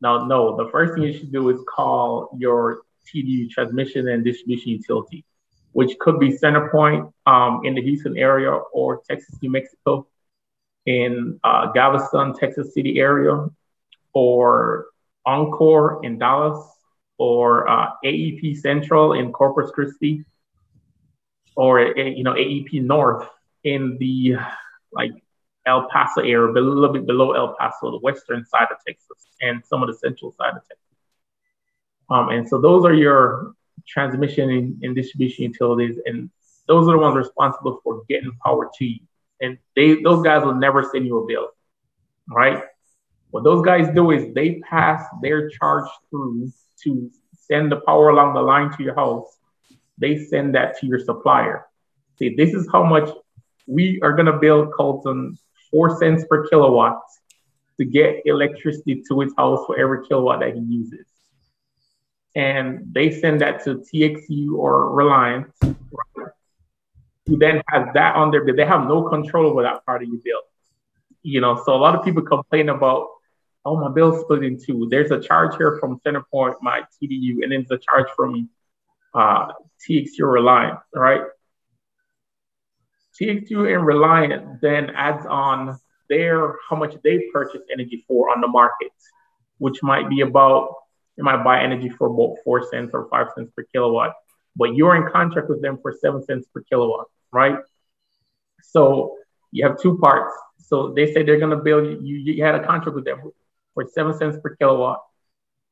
Now, 0.00 0.26
no, 0.26 0.56
the 0.56 0.70
first 0.70 0.94
thing 0.94 1.04
you 1.04 1.12
should 1.12 1.32
do 1.32 1.48
is 1.48 1.60
call 1.68 2.36
your 2.38 2.82
TDU 3.06 3.48
transmission 3.50 4.08
and 4.08 4.24
distribution 4.24 4.70
utility, 4.70 5.24
which 5.72 5.98
could 5.98 6.18
be 6.18 6.36
CenterPoint 6.36 7.12
um, 7.24 7.60
in 7.64 7.74
the 7.74 7.82
Houston 7.82 8.16
area 8.18 8.50
or 8.50 9.00
Texas, 9.08 9.36
New 9.40 9.50
Mexico, 9.50 10.06
in 10.84 11.40
uh, 11.42 11.72
Galveston, 11.72 12.34
Texas 12.34 12.74
City 12.74 12.98
area, 12.98 13.46
or 14.12 14.86
Oncor 15.26 16.04
in 16.04 16.18
Dallas 16.18 16.64
or 17.18 17.68
uh, 17.68 17.90
AEP 18.04 18.56
Central 18.58 19.14
in 19.14 19.32
Corpus 19.32 19.70
Christi 19.70 20.24
or 21.56 21.80
you 21.80 22.22
know 22.22 22.34
AEP 22.34 22.82
North 22.82 23.26
in 23.64 23.96
the 23.98 24.36
like 24.92 25.12
El 25.66 25.88
Paso 25.88 26.20
area, 26.20 26.52
a 26.52 26.52
little 26.52 26.92
bit 26.92 27.06
below 27.06 27.32
El 27.32 27.56
Paso, 27.58 27.90
the 27.90 27.98
western 27.98 28.44
side 28.44 28.68
of 28.70 28.76
Texas, 28.86 29.26
and 29.40 29.64
some 29.64 29.82
of 29.82 29.88
the 29.88 29.94
central 29.94 30.32
side 30.32 30.50
of 30.50 30.62
Texas. 30.68 30.86
Um, 32.08 32.28
and 32.28 32.48
so 32.48 32.60
those 32.60 32.84
are 32.84 32.94
your 32.94 33.54
transmission 33.86 34.78
and, 34.82 34.94
distribution 34.94 35.44
utilities, 35.44 35.98
and 36.06 36.30
those 36.68 36.86
are 36.88 36.92
the 36.92 36.98
ones 36.98 37.16
responsible 37.16 37.80
for 37.82 38.02
getting 38.08 38.32
power 38.44 38.70
to 38.78 38.84
you. 38.84 39.00
And 39.40 39.58
they 39.74 40.00
those 40.02 40.22
guys 40.22 40.44
will 40.44 40.54
never 40.54 40.82
send 40.82 41.06
you 41.06 41.18
a 41.18 41.26
bill, 41.26 41.48
right? 42.28 42.62
What 43.36 43.44
those 43.44 43.62
guys 43.62 43.94
do 43.94 44.12
is 44.12 44.32
they 44.32 44.60
pass 44.60 45.04
their 45.20 45.50
charge 45.50 45.84
through 46.08 46.50
to 46.84 47.10
send 47.38 47.70
the 47.70 47.82
power 47.86 48.08
along 48.08 48.32
the 48.32 48.40
line 48.40 48.74
to 48.74 48.82
your 48.82 48.94
house. 48.94 49.36
They 49.98 50.24
send 50.24 50.54
that 50.54 50.78
to 50.78 50.86
your 50.86 50.98
supplier. 50.98 51.66
See, 52.18 52.34
this 52.34 52.54
is 52.54 52.66
how 52.72 52.82
much 52.82 53.10
we 53.66 54.00
are 54.00 54.14
going 54.14 54.24
to 54.24 54.38
bill 54.38 54.68
Colton 54.68 55.38
four 55.70 55.98
cents 55.98 56.24
per 56.30 56.48
kilowatt 56.48 56.98
to 57.76 57.84
get 57.84 58.22
electricity 58.24 59.02
to 59.06 59.20
his 59.20 59.34
house 59.36 59.62
for 59.66 59.78
every 59.78 60.06
kilowatt 60.06 60.40
that 60.40 60.54
he 60.54 60.60
uses. 60.60 61.04
And 62.34 62.88
they 62.90 63.20
send 63.20 63.42
that 63.42 63.62
to 63.64 63.84
TXU 63.92 64.54
or 64.54 64.94
Reliance, 64.94 65.52
who 67.26 67.36
then 67.36 67.62
has 67.68 67.86
that 67.92 68.16
on 68.16 68.30
their 68.30 68.44
bill. 68.44 68.56
They 68.56 68.64
have 68.64 68.88
no 68.88 69.02
control 69.10 69.50
over 69.50 69.62
that 69.62 69.84
part 69.84 70.02
of 70.02 70.08
your 70.08 70.20
bill. 70.24 70.40
You 71.22 71.42
know, 71.42 71.60
so 71.66 71.74
a 71.74 71.76
lot 71.76 71.94
of 71.94 72.02
people 72.02 72.22
complain 72.22 72.70
about 72.70 73.08
oh, 73.66 73.76
my 73.76 73.90
bill's 73.90 74.20
split 74.20 74.44
in 74.44 74.58
two. 74.58 74.86
There's 74.88 75.10
a 75.10 75.20
charge 75.20 75.56
here 75.56 75.76
from 75.80 76.00
CenterPoint, 76.06 76.54
my 76.62 76.82
TDU, 76.94 77.42
and 77.42 77.50
then 77.50 77.66
there's 77.68 77.80
a 77.80 77.84
charge 77.84 78.06
from 78.14 78.48
uh, 79.12 79.48
TXU 79.86 80.20
Reliant, 80.20 80.78
right? 80.94 81.22
TXU 83.20 83.74
and 83.74 83.84
Reliant 83.84 84.60
then 84.60 84.90
adds 84.90 85.26
on 85.26 85.78
their 86.08 86.54
how 86.68 86.76
much 86.76 86.94
they 87.02 87.24
purchase 87.32 87.62
energy 87.72 88.04
for 88.06 88.30
on 88.30 88.40
the 88.40 88.46
market, 88.46 88.92
which 89.58 89.82
might 89.82 90.08
be 90.08 90.20
about 90.20 90.72
you 91.16 91.24
might 91.24 91.42
buy 91.42 91.60
energy 91.60 91.88
for 91.88 92.06
about 92.06 92.36
four 92.44 92.62
cents 92.70 92.90
or 92.92 93.08
five 93.08 93.28
cents 93.34 93.50
per 93.56 93.64
kilowatt, 93.72 94.12
but 94.54 94.76
you're 94.76 94.94
in 94.94 95.10
contract 95.10 95.48
with 95.48 95.60
them 95.62 95.78
for 95.82 95.92
seven 95.92 96.22
cents 96.22 96.46
per 96.54 96.60
kilowatt, 96.60 97.06
right? 97.32 97.56
So 98.62 99.16
you 99.50 99.66
have 99.66 99.80
two 99.80 99.98
parts. 99.98 100.34
So 100.58 100.92
they 100.92 101.12
say 101.12 101.22
they're 101.22 101.40
to 101.40 101.56
bill 101.56 101.84
you. 101.84 102.16
You 102.16 102.44
had 102.44 102.54
a 102.54 102.64
contract 102.64 102.94
with 102.94 103.06
them 103.06 103.32
for 103.76 103.86
seven 103.92 104.16
cents 104.16 104.38
per 104.42 104.56
kilowatt, 104.56 105.04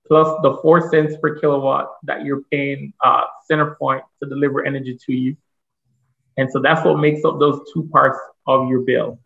plus 0.07 0.29
the 0.43 0.59
four 0.63 0.89
cents 0.91 1.17
per 1.21 1.41
kilowatt 1.41 1.89
that 2.05 2.25
you're 2.25 2.43
paying 2.53 2.93
uh, 3.03 3.25
CenterPoint 3.51 4.03
to 4.23 4.29
deliver 4.29 4.65
energy 4.65 4.97
to 5.07 5.13
you. 5.13 5.37
And 6.37 6.51
so 6.53 6.61
that's 6.61 6.85
what 6.85 6.99
makes 6.99 7.25
up 7.25 7.41
those 7.41 7.61
two 7.73 7.89
parts 7.91 8.19
of 8.47 8.69
your 8.69 8.83
bill. 8.83 9.19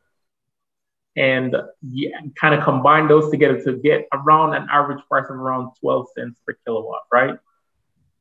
And 1.17 1.57
you 1.83 2.13
kind 2.41 2.55
of 2.55 2.63
combine 2.63 3.09
those 3.09 3.31
together 3.31 3.61
to 3.65 3.79
get 3.79 4.07
around 4.13 4.55
an 4.55 4.69
average 4.71 5.03
price 5.09 5.25
of 5.29 5.35
around 5.35 5.73
12 5.81 6.07
cents 6.17 6.39
per 6.47 6.57
kilowatt, 6.65 7.03
right? 7.13 7.37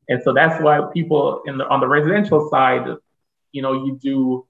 And 0.10 0.24
so 0.24 0.34
that's 0.34 0.60
why 0.63 0.82
people 0.91 1.43
in 1.46 1.60
the 1.60 1.67
on 1.67 1.80
the 1.82 1.88
residential 1.88 2.50
side, 2.50 2.88
you 3.52 3.62
know, 3.62 3.74
you 3.86 4.00
do 4.02 4.48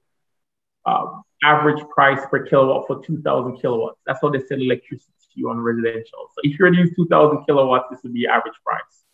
uh, 0.86 1.04
average 1.42 1.82
price 1.90 2.20
per 2.30 2.46
kilowatt 2.46 2.86
for 2.86 3.04
2,000 3.04 3.60
kilowatts. 3.60 3.98
That's 4.06 4.22
what 4.22 4.32
they 4.32 4.38
sell 4.38 4.58
electricity 4.58 5.12
you 5.38 5.50
on 5.50 5.58
residential. 5.60 6.30
So 6.34 6.40
if 6.42 6.58
you're 6.58 6.72
use 6.72 6.94
2,000 6.96 7.44
kilowatts, 7.46 7.86
this 7.90 8.00
would 8.02 8.12
be 8.12 8.26
average 8.26 8.54
price. 8.64 9.04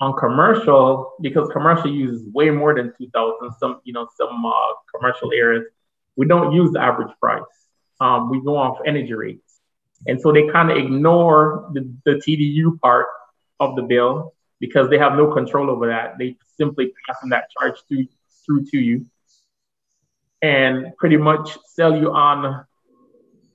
On 0.00 0.16
commercial, 0.16 1.14
because 1.20 1.48
commercial 1.50 1.90
uses 1.90 2.22
way 2.32 2.50
more 2.50 2.74
than 2.74 2.92
2,000, 2.98 3.52
some 3.58 3.80
you 3.84 3.92
know 3.92 4.06
some 4.16 4.44
uh, 4.44 4.52
commercial 4.94 5.32
areas, 5.32 5.64
we 6.16 6.26
don't 6.26 6.52
use 6.52 6.72
the 6.72 6.80
average 6.80 7.12
price. 7.20 7.42
Um, 8.00 8.30
we 8.30 8.42
go 8.42 8.56
off 8.56 8.78
energy 8.86 9.14
rates, 9.14 9.60
and 10.06 10.20
so 10.20 10.32
they 10.32 10.48
kind 10.48 10.70
of 10.70 10.76
ignore 10.76 11.70
the, 11.72 11.90
the 12.04 12.12
TDU 12.16 12.78
part 12.80 13.06
of 13.58 13.74
the 13.74 13.82
bill, 13.82 14.34
because 14.60 14.90
they 14.90 14.98
have 14.98 15.14
no 15.14 15.32
control 15.32 15.70
over 15.70 15.86
that. 15.86 16.18
They 16.18 16.36
simply 16.58 16.92
pass 17.06 17.16
that 17.30 17.50
charge 17.58 17.76
through 17.88 18.06
through 18.44 18.66
to 18.66 18.78
you 18.78 19.06
and 20.42 20.96
pretty 20.98 21.16
much 21.16 21.58
sell 21.66 21.96
you 21.96 22.12
on 22.12 22.64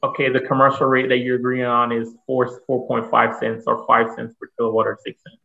okay, 0.04 0.30
the 0.30 0.40
commercial 0.42 0.88
rate 0.88 1.10
that 1.10 1.18
you're 1.18 1.38
agreeing 1.38 1.66
on 1.66 1.92
is 1.92 2.16
four 2.26 2.62
four 2.66 2.88
point 2.88 3.10
five 3.10 3.38
cents 3.38 3.66
or 3.68 3.86
five 3.86 4.08
cents 4.16 4.36
per 4.40 4.48
kilowatt 4.58 4.88
or 4.88 4.98
six 5.04 5.22
cents. 5.24 5.38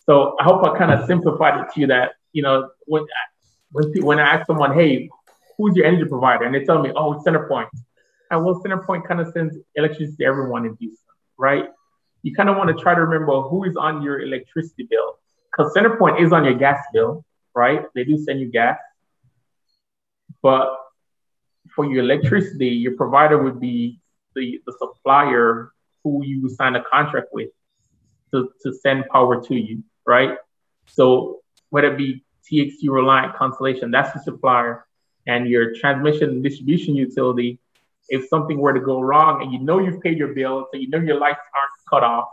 So 0.00 0.36
I 0.40 0.44
hope 0.44 0.64
I 0.64 0.76
kind 0.76 0.90
of 0.90 1.06
simplified 1.06 1.60
it 1.60 1.72
to 1.74 1.80
you 1.80 1.86
that 1.88 2.12
you 2.32 2.42
know 2.42 2.70
when 2.86 3.04
when 3.70 3.92
when 4.02 4.18
I 4.18 4.34
ask 4.34 4.46
someone, 4.46 4.74
hey, 4.74 5.08
who's 5.56 5.76
your 5.76 5.86
energy 5.86 6.08
provider, 6.08 6.44
and 6.44 6.54
they 6.54 6.64
tell 6.64 6.82
me, 6.82 6.92
oh, 6.96 7.14
it's 7.14 7.24
CenterPoint. 7.24 7.68
And 8.30 8.44
well, 8.44 8.60
CenterPoint 8.64 9.06
kind 9.06 9.20
of 9.20 9.32
sends 9.32 9.56
electricity 9.74 10.16
to 10.18 10.24
everyone 10.24 10.64
in 10.64 10.76
Houston, 10.80 11.14
right? 11.38 11.66
You 12.22 12.34
kind 12.34 12.48
of 12.48 12.56
want 12.56 12.76
to 12.76 12.82
try 12.82 12.94
to 12.94 13.00
remember 13.02 13.42
who 13.42 13.64
is 13.64 13.76
on 13.76 14.02
your 14.02 14.20
electricity 14.20 14.86
bill 14.88 15.18
because 15.50 15.72
CenterPoint 15.74 16.20
is 16.20 16.32
on 16.32 16.44
your 16.44 16.54
gas 16.54 16.82
bill, 16.92 17.24
right? 17.54 17.84
They 17.94 18.04
do 18.04 18.16
send 18.16 18.40
you 18.40 18.50
gas, 18.50 18.78
but 20.42 20.76
for 21.74 21.86
your 21.86 22.04
electricity, 22.04 22.68
your 22.68 22.96
provider 22.96 23.42
would 23.42 23.60
be 23.60 24.00
the, 24.34 24.60
the 24.66 24.72
supplier 24.78 25.72
who 26.04 26.24
you 26.24 26.48
sign 26.48 26.76
a 26.76 26.82
contract 26.84 27.28
with 27.32 27.50
to, 28.32 28.50
to 28.62 28.72
send 28.72 29.04
power 29.08 29.42
to 29.42 29.54
you, 29.54 29.82
right? 30.06 30.36
So 30.86 31.40
whether 31.70 31.92
it 31.92 31.98
be 31.98 32.24
TXU 32.50 32.90
Reliant 32.90 33.36
Constellation, 33.36 33.90
that's 33.90 34.12
the 34.12 34.20
supplier, 34.20 34.86
and 35.26 35.48
your 35.48 35.74
transmission 35.76 36.30
and 36.30 36.42
distribution 36.42 36.94
utility, 36.96 37.58
if 38.08 38.28
something 38.28 38.58
were 38.58 38.72
to 38.72 38.80
go 38.80 39.00
wrong 39.00 39.42
and 39.42 39.52
you 39.52 39.60
know 39.60 39.78
you've 39.78 40.00
paid 40.00 40.18
your 40.18 40.34
bill, 40.34 40.66
so 40.72 40.78
you 40.78 40.88
know 40.88 40.98
your 40.98 41.18
lights 41.18 41.40
aren't 41.54 41.72
cut 41.88 42.02
off, 42.02 42.28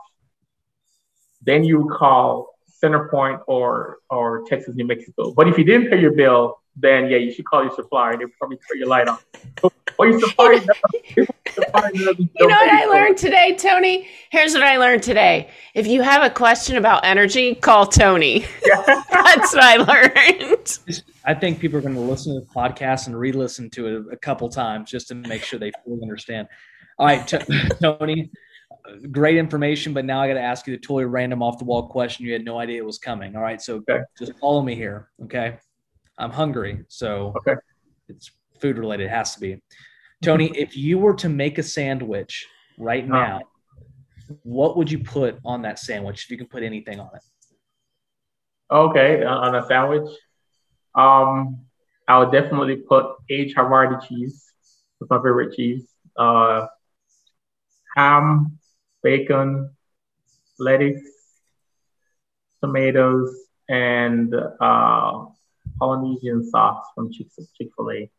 then 1.41 1.63
you 1.63 1.89
call 1.91 2.55
CenterPoint 2.83 3.41
or 3.47 3.97
or 4.09 4.43
Texas 4.47 4.75
New 4.75 4.85
Mexico. 4.85 5.31
But 5.31 5.47
if 5.47 5.57
you 5.57 5.63
didn't 5.63 5.89
pay 5.89 5.99
your 5.99 6.13
bill, 6.13 6.59
then 6.75 7.09
yeah, 7.09 7.17
you 7.17 7.31
should 7.31 7.45
call 7.45 7.63
your 7.63 7.73
supplier. 7.73 8.17
They'll 8.17 8.29
probably 8.37 8.57
turn 8.57 8.79
your 8.79 8.87
light 8.87 9.07
on. 9.07 9.17
or 9.97 10.07
your 10.07 10.19
supplier, 10.19 10.53
you 11.17 11.27
know 11.57 12.47
what 12.47 12.69
I 12.69 12.85
learned 12.85 13.17
today, 13.17 13.55
Tony? 13.57 14.07
Here's 14.29 14.53
what 14.53 14.63
I 14.63 14.77
learned 14.77 15.03
today. 15.03 15.49
If 15.73 15.87
you 15.87 16.01
have 16.01 16.23
a 16.23 16.29
question 16.29 16.77
about 16.77 17.05
energy, 17.05 17.55
call 17.55 17.85
Tony. 17.85 18.45
Yeah. 18.65 18.83
That's 19.11 19.53
what 19.53 19.63
I 19.63 19.75
learned. 19.77 20.79
I 21.25 21.33
think 21.33 21.59
people 21.59 21.77
are 21.77 21.81
going 21.81 21.95
to 21.95 22.01
listen 22.01 22.33
to 22.35 22.39
the 22.41 22.53
podcast 22.53 23.07
and 23.07 23.17
re-listen 23.17 23.69
to 23.71 23.87
it 23.87 24.05
a 24.11 24.17
couple 24.17 24.47
times 24.49 24.89
just 24.89 25.09
to 25.09 25.15
make 25.15 25.43
sure 25.43 25.59
they 25.59 25.71
fully 25.85 26.01
understand. 26.01 26.47
All 26.97 27.07
right, 27.07 27.27
t- 27.27 27.37
Tony, 27.81 28.29
great 29.11 29.37
information, 29.37 29.93
but 29.93 30.05
now 30.05 30.21
I 30.21 30.27
got 30.27 30.35
to 30.35 30.41
ask 30.41 30.67
you 30.67 30.75
the 30.75 30.81
totally 30.81 31.05
random 31.05 31.41
off 31.41 31.57
the 31.57 31.65
wall 31.65 31.87
question. 31.87 32.25
You 32.25 32.33
had 32.33 32.45
no 32.45 32.59
idea 32.59 32.77
it 32.77 32.85
was 32.85 32.99
coming. 32.99 33.35
All 33.35 33.41
right, 33.41 33.61
so 33.61 33.75
okay. 33.77 33.99
just 34.17 34.37
follow 34.39 34.61
me 34.61 34.75
here, 34.75 35.09
okay? 35.23 35.57
I'm 36.19 36.31
hungry, 36.31 36.83
so 36.89 37.33
okay. 37.37 37.55
it's 38.09 38.31
food 38.59 38.77
related. 38.77 39.05
It 39.05 39.09
has 39.09 39.33
to 39.35 39.39
be. 39.39 39.61
Tony, 40.21 40.51
if 40.55 40.75
you 40.75 40.99
were 40.99 41.13
to 41.15 41.29
make 41.29 41.57
a 41.57 41.63
sandwich 41.63 42.45
right 42.77 43.07
now, 43.07 43.39
what 44.43 44.75
would 44.75 44.91
you 44.91 44.99
put 44.99 45.39
on 45.45 45.61
that 45.61 45.79
sandwich 45.79 46.25
if 46.25 46.31
you 46.31 46.37
can 46.37 46.47
put 46.47 46.61
anything 46.61 46.99
on 46.99 47.09
it? 47.15 47.21
Okay, 48.71 49.23
uh, 49.23 49.29
on 49.29 49.55
a 49.55 49.65
sandwich, 49.65 50.09
um, 50.93 51.61
I 52.07 52.19
would 52.19 52.31
definitely 52.31 52.75
put 52.75 53.05
aged 53.29 53.55
Havarti 53.55 54.07
cheese. 54.07 54.45
It's 54.99 55.09
my 55.09 55.17
favorite 55.17 55.55
cheese. 55.55 55.87
Uh, 56.17 56.67
ham, 57.95 58.59
bacon, 59.01 59.73
lettuce, 60.59 61.01
tomatoes, 62.61 63.33
and 63.69 64.35
uh, 64.59 65.25
Polynesian 65.79 66.43
sauce 66.43 66.85
from 66.95 67.11
Chick 67.11 67.27
Fil 67.75 67.91
A. 67.91 68.09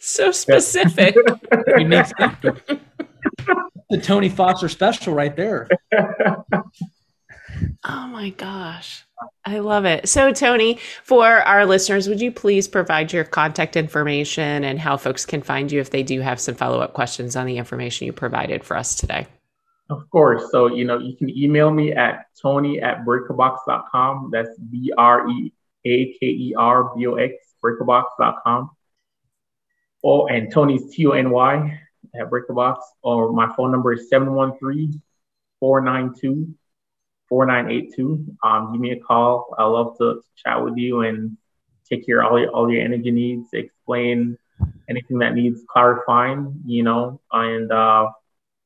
So 0.00 0.30
specific. 0.32 1.14
the 3.90 4.00
Tony 4.02 4.28
Foster 4.28 4.68
special 4.68 5.14
right 5.14 5.34
there. 5.36 5.68
Oh 7.84 8.06
my 8.06 8.30
gosh. 8.30 9.04
I 9.44 9.58
love 9.58 9.84
it. 9.84 10.08
So, 10.08 10.32
Tony, 10.32 10.78
for 11.02 11.26
our 11.26 11.66
listeners, 11.66 12.08
would 12.08 12.20
you 12.20 12.30
please 12.30 12.68
provide 12.68 13.12
your 13.12 13.24
contact 13.24 13.76
information 13.76 14.64
and 14.64 14.78
how 14.78 14.96
folks 14.96 15.26
can 15.26 15.42
find 15.42 15.70
you 15.70 15.80
if 15.80 15.90
they 15.90 16.02
do 16.02 16.20
have 16.20 16.40
some 16.40 16.54
follow 16.54 16.80
up 16.80 16.94
questions 16.94 17.36
on 17.36 17.46
the 17.46 17.58
information 17.58 18.06
you 18.06 18.12
provided 18.12 18.64
for 18.64 18.76
us 18.76 18.94
today? 18.94 19.26
Of 19.90 20.08
course. 20.08 20.52
So, 20.52 20.68
you 20.68 20.84
know, 20.84 20.98
you 20.98 21.16
can 21.16 21.28
email 21.36 21.70
me 21.70 21.92
at 21.92 22.26
tony 22.40 22.80
at 22.80 23.04
breakerbox.com. 23.04 24.30
That's 24.32 24.56
B 24.56 24.92
R 24.96 25.28
E 25.28 25.52
A 25.84 26.12
K 26.12 26.26
E 26.26 26.54
R 26.56 26.94
B 26.96 27.08
O 27.08 27.16
X, 27.16 27.34
breakerbox.com. 27.62 28.70
Oh, 30.04 30.28
and 30.28 30.50
Tony's 30.50 30.94
T 30.94 31.06
O 31.06 31.10
N 31.10 31.30
Y 31.30 31.80
at 32.14 32.30
Breakerbox. 32.30 32.78
Or 33.02 33.32
my 33.32 33.52
phone 33.56 33.72
number 33.72 33.92
is 33.92 34.08
713 34.08 35.02
492 35.58 36.54
4982. 37.28 38.36
Um, 38.44 38.72
give 38.72 38.80
me 38.80 38.92
a 38.92 39.00
call. 39.00 39.54
I 39.58 39.64
love 39.64 39.98
to 39.98 40.22
chat 40.36 40.64
with 40.64 40.76
you 40.76 41.00
and 41.00 41.36
take 41.88 42.06
care 42.06 42.22
of 42.22 42.30
all 42.30 42.38
your, 42.38 42.50
all 42.50 42.72
your 42.72 42.82
energy 42.82 43.10
needs, 43.10 43.48
explain 43.52 44.38
anything 44.88 45.18
that 45.18 45.34
needs 45.34 45.60
clarifying, 45.68 46.62
you 46.64 46.84
know, 46.84 47.20
and, 47.32 47.72
uh, 47.72 48.10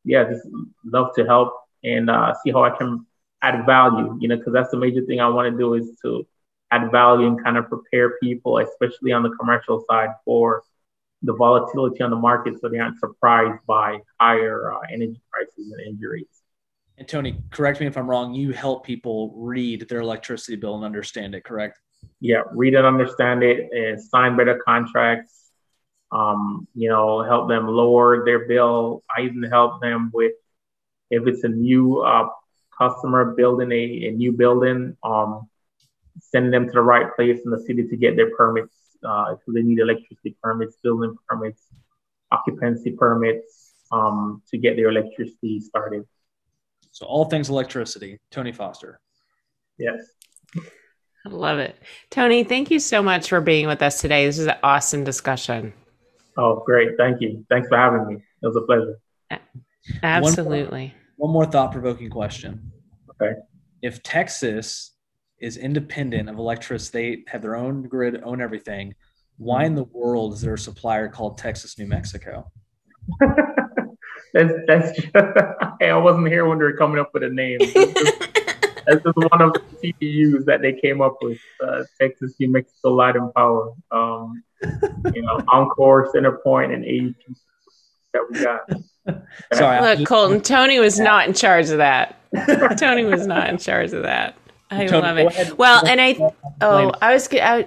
yeah, 0.05 0.25
just 0.25 0.47
love 0.85 1.15
to 1.17 1.25
help 1.25 1.55
and 1.83 2.11
uh, 2.11 2.35
see 2.43 2.51
how 2.51 2.65
I 2.65 2.71
can 2.71 3.07
add 3.43 3.67
value, 3.67 4.17
you 4.21 4.29
know, 4.29 4.37
because 4.37 4.53
that's 4.53 4.71
the 4.71 4.77
major 4.77 5.03
thing 5.03 5.21
I 5.21 5.29
want 5.29 5.53
to 5.53 5.59
do 5.59 5.75
is 5.75 5.91
to 6.03 6.27
add 6.71 6.91
value 6.91 7.27
and 7.27 7.43
kind 7.43 7.57
of 7.57 7.69
prepare 7.69 8.19
people, 8.19 8.59
especially 8.59 9.13
on 9.13 9.23
the 9.23 9.31
commercial 9.31 9.85
side, 9.89 10.11
for 10.25 10.63
the 11.23 11.35
volatility 11.35 12.03
on 12.03 12.11
the 12.11 12.17
market 12.17 12.55
so 12.61 12.69
they 12.69 12.79
aren't 12.79 12.99
surprised 12.99 13.59
by 13.67 13.99
higher 14.21 14.73
uh, 14.73 14.81
energy 14.91 15.21
prices 15.31 15.73
and 15.73 15.81
injuries. 15.87 16.27
And 16.97 17.09
Tony, 17.09 17.43
correct 17.51 17.81
me 17.81 17.87
if 17.87 17.97
I'm 17.97 18.09
wrong, 18.09 18.35
you 18.35 18.53
help 18.53 18.87
people 18.87 19.33
read 19.37 19.89
their 19.89 20.01
electricity 20.01 20.57
bill 20.57 20.77
and 20.77 20.85
understand 20.85 21.35
it, 21.35 21.43
correct? 21.45 21.81
Yeah, 22.21 22.43
read 22.53 22.75
and 22.75 22.87
understand 22.87 23.43
it 23.43 23.71
and 23.73 24.01
sign 24.01 24.37
better 24.37 24.61
contracts 24.65 25.44
um, 26.15 26.69
you 26.75 26.89
know, 26.89 27.23
help 27.23 27.49
them 27.49 27.67
lower 27.67 28.25
their 28.25 28.47
bill. 28.47 29.03
I 29.15 29.23
even 29.23 29.43
help 29.43 29.83
them 29.83 30.11
with 30.15 30.33
if 31.11 31.27
it's 31.27 31.45
a 31.45 31.49
new 31.49 32.01
uh, 32.01 32.29
customer 32.77 33.35
building 33.37 33.71
a, 33.73 34.09
a 34.09 34.11
new 34.13 34.33
building, 34.33 34.97
um, 35.03 35.49
send 36.21 36.53
them 36.53 36.67
to 36.67 36.73
the 36.73 36.81
right 36.81 37.15
place 37.17 37.41
in 37.45 37.51
the 37.51 37.61
city 37.61 37.87
to 37.89 37.97
get 37.97 38.17
their 38.17 38.35
permits. 38.37 38.75
Uh, 39.05 39.35
so 39.45 39.53
they 39.53 39.63
need 39.63 39.81
electricity 39.81 40.37
permits, 40.43 40.77
building 40.83 41.15
permits, 41.29 41.63
occupancy 42.31 42.93
permits 42.93 43.73
um, 43.93 44.41
to 44.51 44.57
get 44.57 44.77
their 44.77 44.89
electricity 44.89 45.61
started. 45.61 46.05
So 46.93 47.07
all 47.07 47.25
things 47.25 47.51
electricity. 47.51 48.21
Tony 48.31 48.53
Foster. 48.53 49.01
Yes. 49.79 49.99
I 51.27 51.31
love 51.31 51.59
it. 51.59 51.77
Tony, 52.11 52.45
thank 52.45 52.71
you 52.71 52.79
so 52.79 53.03
much 53.03 53.29
for 53.29 53.41
being 53.41 53.67
with 53.67 53.83
us 53.83 54.01
today. 54.01 54.27
This 54.27 54.39
is 54.39 54.47
an 54.47 54.57
awesome 54.63 55.03
discussion. 55.03 55.73
Oh, 56.37 56.63
great. 56.67 56.91
Thank 56.99 57.21
you. 57.21 57.45
Thanks 57.49 57.69
for 57.69 57.77
having 57.77 58.07
me. 58.07 58.15
It 58.17 58.47
was 58.47 58.57
a 58.57 58.63
pleasure. 58.63 58.99
Absolutely. 60.03 60.95
One 61.17 61.31
more, 61.31 61.45
more 61.45 61.53
thought 61.53 61.73
provoking 61.73 62.11
question. 62.11 62.73
Okay. 63.21 63.35
If 63.83 64.03
Texas 64.03 64.93
is 65.41 65.57
independent 65.57 66.29
of 66.29 66.39
electricity, 66.39 67.17
they 67.25 67.31
have 67.31 67.43
their 67.43 67.57
own 67.57 67.83
grid, 67.83 68.21
own 68.25 68.41
everything, 68.41 68.95
why 69.37 69.65
in 69.65 69.75
the 69.75 69.85
world 69.85 70.33
is 70.33 70.41
there 70.41 70.55
a 70.55 70.59
supplier 70.59 71.09
called 71.09 71.39
Texas 71.39 71.79
New 71.79 71.87
Mexico? 71.87 72.51
that's 74.33 74.53
that's 74.67 74.99
hey, 75.81 75.91
I 75.91 75.97
wasn't 75.97 76.29
here 76.29 76.47
when 76.47 76.59
they 76.59 76.65
were 76.65 76.77
coming 76.77 76.99
up 76.99 77.11
with 77.13 77.25
a 77.25 77.29
name. 77.29 77.59
This 78.87 79.01
is 79.05 79.13
one 79.15 79.43
of 79.43 79.53
the 79.53 79.61
TDUs 79.83 80.45
that 80.47 80.61
they 80.63 80.73
came 80.73 81.01
up 81.01 81.17
with, 81.23 81.39
uh, 81.63 81.85
Texas 82.01 82.35
New 82.39 82.51
Mexico 82.51 82.91
Light 82.91 83.17
and 83.17 83.33
Power. 83.35 83.73
Um, 83.91 84.43
you 85.15 85.23
know, 85.23 85.39
Oncor, 85.49 86.13
Centerpoint, 86.13 86.73
and 86.73 86.85
AEP 86.85 87.15
that 88.13 88.27
we 88.31 88.43
got. 88.43 89.23
Sorry, 89.53 89.81
look, 89.81 89.99
just, 89.99 90.09
Colton. 90.09 90.41
Tony 90.41 90.79
was 90.79 90.99
yeah. 90.99 91.05
not 91.05 91.29
in 91.29 91.35
charge 91.35 91.71
of 91.71 91.79
that. 91.79 92.17
Tony 92.79 93.05
was 93.05 93.27
not 93.27 93.49
in 93.49 93.59
charge 93.59 93.93
of 93.93 94.03
that. 94.03 94.35
I 94.71 94.87
Tony, 94.87 95.03
love 95.03 95.19
it. 95.19 95.59
Well, 95.59 95.87
and 95.87 96.01
I 96.01 96.17
oh, 96.63 96.93
I 97.01 97.13
was 97.13 97.29
I, 97.33 97.67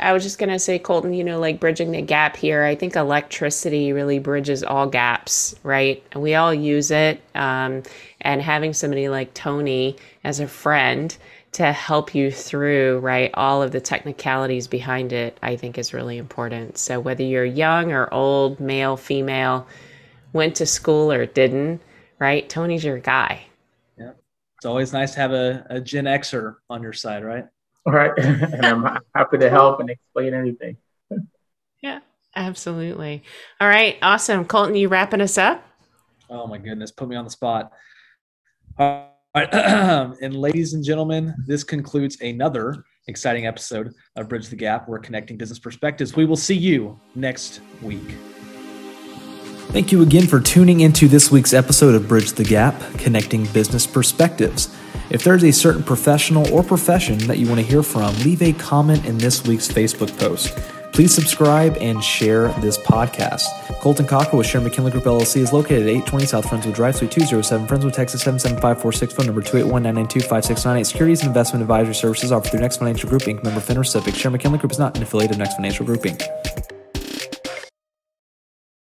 I 0.00 0.12
was 0.12 0.22
just 0.22 0.38
gonna 0.38 0.58
say, 0.58 0.78
Colton. 0.78 1.12
You 1.12 1.24
know, 1.24 1.40
like 1.40 1.60
bridging 1.60 1.92
the 1.92 2.02
gap 2.02 2.36
here. 2.36 2.64
I 2.64 2.74
think 2.74 2.96
electricity 2.96 3.92
really 3.92 4.18
bridges 4.18 4.62
all 4.62 4.86
gaps, 4.86 5.54
right? 5.62 6.02
We 6.14 6.34
all 6.34 6.54
use 6.54 6.90
it. 6.90 7.20
Um, 7.34 7.82
and 8.20 8.42
having 8.42 8.72
somebody 8.72 9.08
like 9.08 9.34
Tony 9.34 9.96
as 10.24 10.40
a 10.40 10.48
friend 10.48 11.16
to 11.50 11.72
help 11.72 12.14
you 12.14 12.30
through 12.30 12.98
right 12.98 13.30
all 13.32 13.62
of 13.62 13.72
the 13.72 13.80
technicalities 13.80 14.68
behind 14.68 15.14
it 15.14 15.38
i 15.42 15.56
think 15.56 15.78
is 15.78 15.94
really 15.94 16.18
important 16.18 16.76
so 16.76 17.00
whether 17.00 17.22
you're 17.22 17.42
young 17.42 17.90
or 17.90 18.12
old 18.12 18.60
male 18.60 18.98
female 18.98 19.66
went 20.34 20.54
to 20.54 20.66
school 20.66 21.10
or 21.10 21.24
didn't 21.24 21.80
right 22.18 22.50
tony's 22.50 22.84
your 22.84 22.98
guy 22.98 23.46
yeah 23.96 24.12
it's 24.58 24.66
always 24.66 24.92
nice 24.92 25.14
to 25.14 25.20
have 25.20 25.32
a, 25.32 25.64
a 25.70 25.80
Gen 25.80 26.06
Xer 26.06 26.56
on 26.68 26.82
your 26.82 26.92
side, 26.92 27.24
right? 27.24 27.46
All 27.88 27.94
right. 27.94 28.12
and 28.18 28.66
I'm 28.66 28.98
happy 29.14 29.38
to 29.38 29.48
help 29.48 29.80
and 29.80 29.88
explain 29.88 30.34
anything. 30.34 30.76
yeah, 31.80 32.00
absolutely. 32.36 33.22
All 33.62 33.68
right. 33.68 33.96
Awesome. 34.02 34.44
Colton, 34.44 34.74
you 34.74 34.88
wrapping 34.88 35.22
us 35.22 35.38
up? 35.38 35.64
Oh, 36.28 36.46
my 36.46 36.58
goodness. 36.58 36.90
Put 36.90 37.08
me 37.08 37.16
on 37.16 37.24
the 37.24 37.30
spot. 37.30 37.72
All 38.76 39.08
right. 39.34 39.48
and 39.54 40.36
ladies 40.36 40.74
and 40.74 40.84
gentlemen, 40.84 41.34
this 41.46 41.64
concludes 41.64 42.20
another 42.20 42.84
exciting 43.06 43.46
episode 43.46 43.94
of 44.16 44.28
Bridge 44.28 44.48
the 44.48 44.56
Gap. 44.56 44.86
We're 44.86 44.98
connecting 44.98 45.38
business 45.38 45.58
perspectives. 45.58 46.14
We 46.14 46.26
will 46.26 46.36
see 46.36 46.56
you 46.56 47.00
next 47.14 47.62
week. 47.80 48.16
Thank 49.70 49.92
you 49.92 50.02
again 50.02 50.26
for 50.26 50.40
tuning 50.40 50.80
into 50.80 51.08
this 51.08 51.30
week's 51.30 51.54
episode 51.54 51.94
of 51.94 52.06
Bridge 52.06 52.32
the 52.32 52.44
Gap, 52.44 52.78
connecting 52.98 53.46
business 53.46 53.86
perspectives. 53.86 54.76
If 55.10 55.24
there's 55.24 55.42
a 55.42 55.52
certain 55.52 55.82
professional 55.82 56.52
or 56.52 56.62
profession 56.62 57.16
that 57.28 57.38
you 57.38 57.46
want 57.46 57.60
to 57.60 57.66
hear 57.66 57.82
from, 57.82 58.14
leave 58.18 58.42
a 58.42 58.52
comment 58.52 59.06
in 59.06 59.16
this 59.16 59.42
week's 59.44 59.66
Facebook 59.66 60.14
post. 60.18 60.54
Please 60.92 61.14
subscribe 61.14 61.78
and 61.78 62.02
share 62.04 62.48
this 62.60 62.76
podcast. 62.76 63.44
Colton 63.80 64.06
Cockrell 64.06 64.38
with 64.38 64.46
Sharon 64.46 64.64
McKinley 64.64 64.90
Group 64.90 65.04
LLC 65.04 65.36
is 65.36 65.52
located 65.52 65.84
at 65.84 65.88
820 65.88 66.26
South 66.26 66.44
Friendswood 66.46 66.74
Drive, 66.74 66.96
Suite 66.96 67.10
207, 67.10 67.66
Friendswood, 67.66 67.92
Texas 67.94 68.20
77546, 68.22 69.14
phone 69.14 69.26
number 69.26 69.40
281-992-5698. 69.40 70.86
Securities 70.86 71.20
and 71.20 71.28
investment 71.28 71.62
advisory 71.62 71.94
services 71.94 72.32
offered 72.32 72.50
through 72.50 72.60
Next 72.60 72.76
Financial 72.78 73.08
Group 73.08 73.22
Inc. 73.22 73.42
Member 73.44 73.60
FINRA 73.60 73.84
SIPC. 73.84 74.14
Sharon 74.14 74.32
McKinley 74.32 74.58
Group 74.58 74.72
is 74.72 74.78
not 74.78 74.96
an 74.96 75.02
affiliate 75.02 75.30
of 75.30 75.38
Next 75.38 75.54
Financial 75.54 75.86
Group 75.86 76.00
Inc. 76.00 76.77